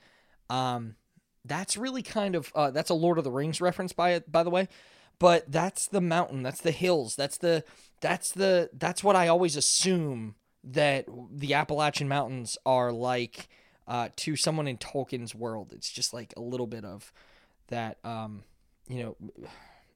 Um, 0.50 0.96
that's 1.44 1.78
really 1.78 2.04
kind 2.04 2.36
of 2.36 2.52
uh, 2.54 2.72
that's 2.72 2.90
a 2.90 2.94
Lord 2.94 3.18
of 3.18 3.24
the 3.24 3.32
Rings 3.32 3.62
reference 3.62 3.94
by 3.94 4.20
by 4.28 4.44
the 4.44 4.50
way, 4.50 4.68
but 5.20 5.52
that's 5.52 5.88
the 5.88 6.02
mountain, 6.02 6.44
that's 6.44 6.62
the 6.62 6.72
hills, 6.72 7.16
that's 7.16 7.38
the 7.38 7.64
that's 8.02 8.32
the 8.32 8.70
that's 8.74 9.04
what 9.04 9.16
I 9.16 9.28
always 9.28 9.56
assume 9.56 10.36
that 10.64 11.06
the 11.32 11.54
Appalachian 11.54 12.08
Mountains 12.08 12.58
are 12.66 12.92
like 12.92 13.48
uh, 13.88 14.10
to 14.18 14.36
someone 14.36 14.68
in 14.68 14.78
Tolkien's 14.78 15.34
world. 15.34 15.72
It's 15.74 15.92
just 15.92 16.14
like 16.14 16.34
a 16.36 16.42
little 16.42 16.68
bit 16.68 16.84
of 16.84 17.12
that, 17.68 17.98
um, 18.04 18.44
you 18.88 19.04
know, 19.04 19.16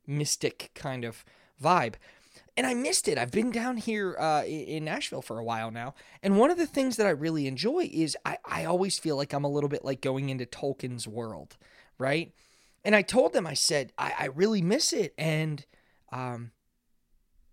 mystic 0.08 0.72
kind 0.74 1.04
of 1.04 1.26
vibe. 1.62 1.96
And 2.58 2.66
I 2.68 2.74
missed 2.74 3.08
it. 3.08 3.18
I've 3.18 3.32
been 3.32 3.52
down 3.52 3.78
here 3.78 4.18
uh, 4.18 4.44
in 4.44 4.86
Nashville 4.86 5.22
for 5.22 5.40
a 5.40 5.44
while 5.44 5.72
now. 5.72 5.94
And 6.22 6.38
one 6.38 6.52
of 6.52 6.58
the 6.58 6.68
things 6.68 6.98
that 6.98 7.08
I 7.08 7.12
really 7.12 7.48
enjoy 7.48 7.90
is 7.92 8.18
I, 8.26 8.38
I 8.46 8.66
always 8.66 9.00
feel 9.00 9.16
like 9.16 9.34
I'm 9.34 9.44
a 9.44 9.50
little 9.50 9.70
bit 9.70 9.86
like 9.86 10.02
going 10.02 10.30
into 10.30 10.46
Tolkien's 10.46 11.08
world, 11.08 11.58
right? 11.98 12.34
And 12.84 12.96
I 12.96 13.02
told 13.02 13.34
them, 13.34 13.46
I 13.46 13.54
said, 13.54 13.94
I, 13.98 14.14
I 14.20 14.26
really 14.26 14.62
miss 14.62 14.92
it. 14.94 15.14
And, 15.18 15.66
um, 16.12 16.52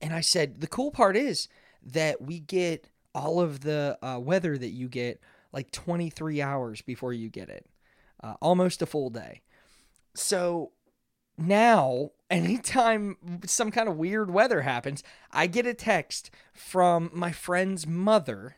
and 0.00 0.12
I 0.12 0.20
said, 0.20 0.60
the 0.60 0.66
cool 0.66 0.90
part 0.90 1.16
is 1.16 1.48
that 1.82 2.20
we 2.20 2.40
get 2.40 2.88
all 3.14 3.40
of 3.40 3.60
the 3.60 3.98
uh, 4.02 4.18
weather 4.18 4.56
that 4.56 4.70
you 4.70 4.88
get 4.88 5.20
like 5.52 5.70
23 5.70 6.40
hours 6.40 6.82
before 6.82 7.12
you 7.12 7.28
get 7.28 7.48
it, 7.48 7.66
uh, 8.22 8.34
almost 8.40 8.82
a 8.82 8.86
full 8.86 9.10
day. 9.10 9.42
So 10.14 10.72
now, 11.36 12.10
anytime 12.30 13.16
some 13.44 13.70
kind 13.70 13.88
of 13.88 13.96
weird 13.96 14.30
weather 14.30 14.62
happens, 14.62 15.02
I 15.30 15.46
get 15.46 15.66
a 15.66 15.74
text 15.74 16.30
from 16.54 17.10
my 17.12 17.32
friend's 17.32 17.86
mother 17.86 18.56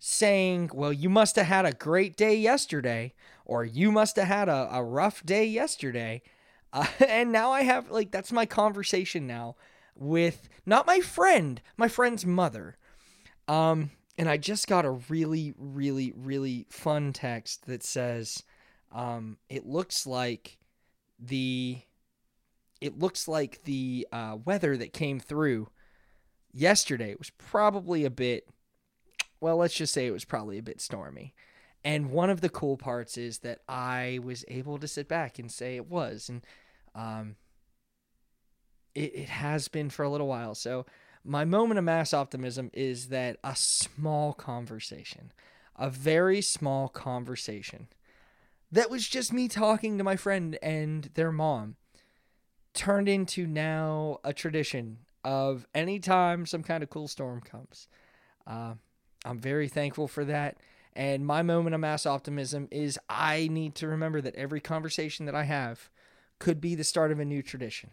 saying, 0.00 0.70
Well, 0.74 0.92
you 0.92 1.08
must 1.08 1.36
have 1.36 1.46
had 1.46 1.64
a 1.64 1.72
great 1.72 2.16
day 2.16 2.34
yesterday, 2.34 3.14
or 3.44 3.64
you 3.64 3.92
must 3.92 4.16
have 4.16 4.26
had 4.26 4.48
a, 4.48 4.68
a 4.72 4.82
rough 4.82 5.24
day 5.24 5.44
yesterday. 5.44 6.22
Uh, 6.72 6.86
and 7.08 7.32
now 7.32 7.50
I 7.50 7.62
have, 7.62 7.90
like, 7.90 8.12
that's 8.12 8.30
my 8.30 8.46
conversation 8.46 9.26
now 9.26 9.56
with 9.96 10.48
not 10.64 10.86
my 10.86 11.00
friend, 11.00 11.60
my 11.76 11.88
friend's 11.88 12.24
mother. 12.24 12.76
Um, 13.48 13.90
and 14.16 14.28
I 14.28 14.36
just 14.36 14.68
got 14.68 14.84
a 14.84 14.90
really, 14.90 15.52
really, 15.58 16.12
really 16.16 16.66
fun 16.70 17.12
text 17.12 17.66
that 17.66 17.82
says, 17.82 18.44
um, 18.92 19.38
it 19.48 19.66
looks 19.66 20.06
like 20.06 20.58
the 21.18 21.80
it 22.80 22.98
looks 22.98 23.26
like 23.26 23.64
the 23.64 24.06
uh, 24.12 24.36
weather 24.44 24.76
that 24.76 24.92
came 24.92 25.18
through 25.20 25.68
yesterday 26.52 27.14
was 27.18 27.30
probably 27.30 28.04
a 28.04 28.10
bit 28.10 28.48
well 29.40 29.56
let's 29.56 29.74
just 29.74 29.92
say 29.92 30.06
it 30.06 30.12
was 30.12 30.24
probably 30.24 30.58
a 30.58 30.62
bit 30.62 30.80
stormy. 30.80 31.34
And 31.82 32.10
one 32.10 32.28
of 32.28 32.42
the 32.42 32.50
cool 32.50 32.76
parts 32.76 33.16
is 33.16 33.38
that 33.38 33.60
i 33.68 34.20
was 34.22 34.44
able 34.48 34.78
to 34.78 34.88
sit 34.88 35.08
back 35.08 35.38
and 35.38 35.50
say 35.50 35.76
it 35.76 35.88
was. 35.88 36.28
And 36.28 36.44
um, 36.94 37.36
it, 38.94 39.14
it 39.14 39.28
has 39.28 39.68
been 39.68 39.90
for 39.90 40.02
a 40.04 40.10
little 40.10 40.26
while. 40.26 40.54
So 40.54 40.86
my 41.24 41.44
moment 41.44 41.78
of 41.78 41.84
mass 41.84 42.14
optimism 42.14 42.70
is 42.72 43.08
that 43.08 43.36
a 43.44 43.54
small 43.54 44.32
conversation, 44.32 45.32
a 45.76 45.90
very 45.90 46.40
small 46.40 46.88
conversation, 46.88 47.88
that 48.72 48.90
was 48.90 49.08
just 49.08 49.32
me 49.32 49.48
talking 49.48 49.98
to 49.98 50.04
my 50.04 50.16
friend 50.16 50.58
and 50.62 51.10
their 51.14 51.32
mom, 51.32 51.76
turned 52.72 53.08
into 53.08 53.46
now 53.46 54.18
a 54.24 54.32
tradition 54.32 54.98
of 55.24 55.66
anytime 55.74 56.46
some 56.46 56.62
kind 56.62 56.82
of 56.82 56.90
cool 56.90 57.08
storm 57.08 57.40
comes. 57.40 57.88
Uh, 58.46 58.74
I'm 59.24 59.38
very 59.38 59.68
thankful 59.68 60.08
for 60.08 60.24
that. 60.24 60.56
And 60.94 61.24
my 61.24 61.42
moment 61.42 61.74
of 61.74 61.80
mass 61.80 62.04
optimism 62.04 62.68
is 62.70 62.98
I 63.08 63.48
need 63.50 63.74
to 63.76 63.88
remember 63.88 64.20
that 64.20 64.34
every 64.34 64.60
conversation 64.60 65.26
that 65.26 65.34
I 65.34 65.44
have 65.44 65.88
could 66.38 66.60
be 66.60 66.74
the 66.74 66.84
start 66.84 67.12
of 67.12 67.20
a 67.20 67.24
new 67.24 67.42
tradition. 67.42 67.90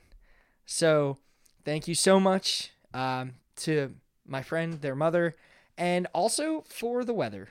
So, 0.65 1.17
thank 1.63 1.87
you 1.87 1.95
so 1.95 2.19
much 2.19 2.71
um, 2.93 3.33
to 3.57 3.95
my 4.25 4.41
friend, 4.41 4.81
their 4.81 4.95
mother, 4.95 5.35
and 5.77 6.07
also 6.13 6.63
for 6.67 7.03
the 7.03 7.13
weather. 7.13 7.49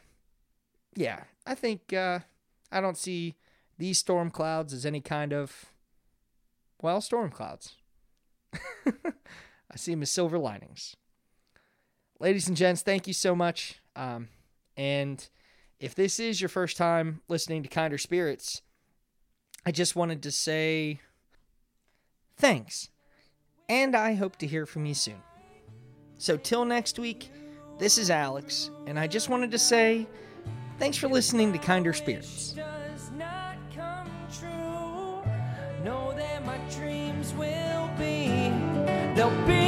Yeah, 0.94 1.24
I 1.46 1.54
think 1.54 1.92
uh, 1.92 2.20
I 2.72 2.80
don't 2.80 2.96
see 2.98 3.36
these 3.78 3.98
storm 3.98 4.30
clouds 4.30 4.72
as 4.72 4.84
any 4.84 5.00
kind 5.00 5.32
of, 5.32 5.66
well, 6.82 7.00
storm 7.00 7.30
clouds. 7.30 7.74
I 8.86 9.76
see 9.76 9.92
them 9.92 10.02
as 10.02 10.10
silver 10.10 10.38
linings. 10.38 10.96
Ladies 12.18 12.48
and 12.48 12.56
gents, 12.56 12.80
thank 12.80 13.06
you 13.06 13.12
so 13.12 13.34
much. 13.34 13.80
Um, 13.94 14.28
and 14.76 15.28
if 15.78 15.94
this 15.94 16.18
is 16.18 16.40
your 16.40 16.48
first 16.48 16.78
time 16.78 17.20
listening 17.28 17.62
to 17.62 17.68
Kinder 17.68 17.98
Spirits, 17.98 18.62
I 19.66 19.70
just 19.70 19.96
wanted 19.96 20.22
to 20.22 20.30
say 20.30 21.00
thanks. 22.36 22.88
And 23.68 23.94
I 23.94 24.14
hope 24.14 24.36
to 24.36 24.46
hear 24.46 24.64
from 24.64 24.86
you 24.86 24.94
soon. 24.94 25.20
So, 26.18 26.36
till 26.38 26.64
next 26.64 26.98
week, 26.98 27.30
this 27.78 27.98
is 27.98 28.10
Alex, 28.10 28.70
and 28.86 28.98
I 28.98 29.06
just 29.06 29.28
wanted 29.28 29.50
to 29.50 29.58
say 29.58 30.06
thanks 30.78 30.96
for 30.96 31.08
listening 31.08 31.52
to 31.52 31.58
Kinder 31.58 31.92
Spirits. 31.92 32.54
They'll 39.14 39.46
be 39.46 39.65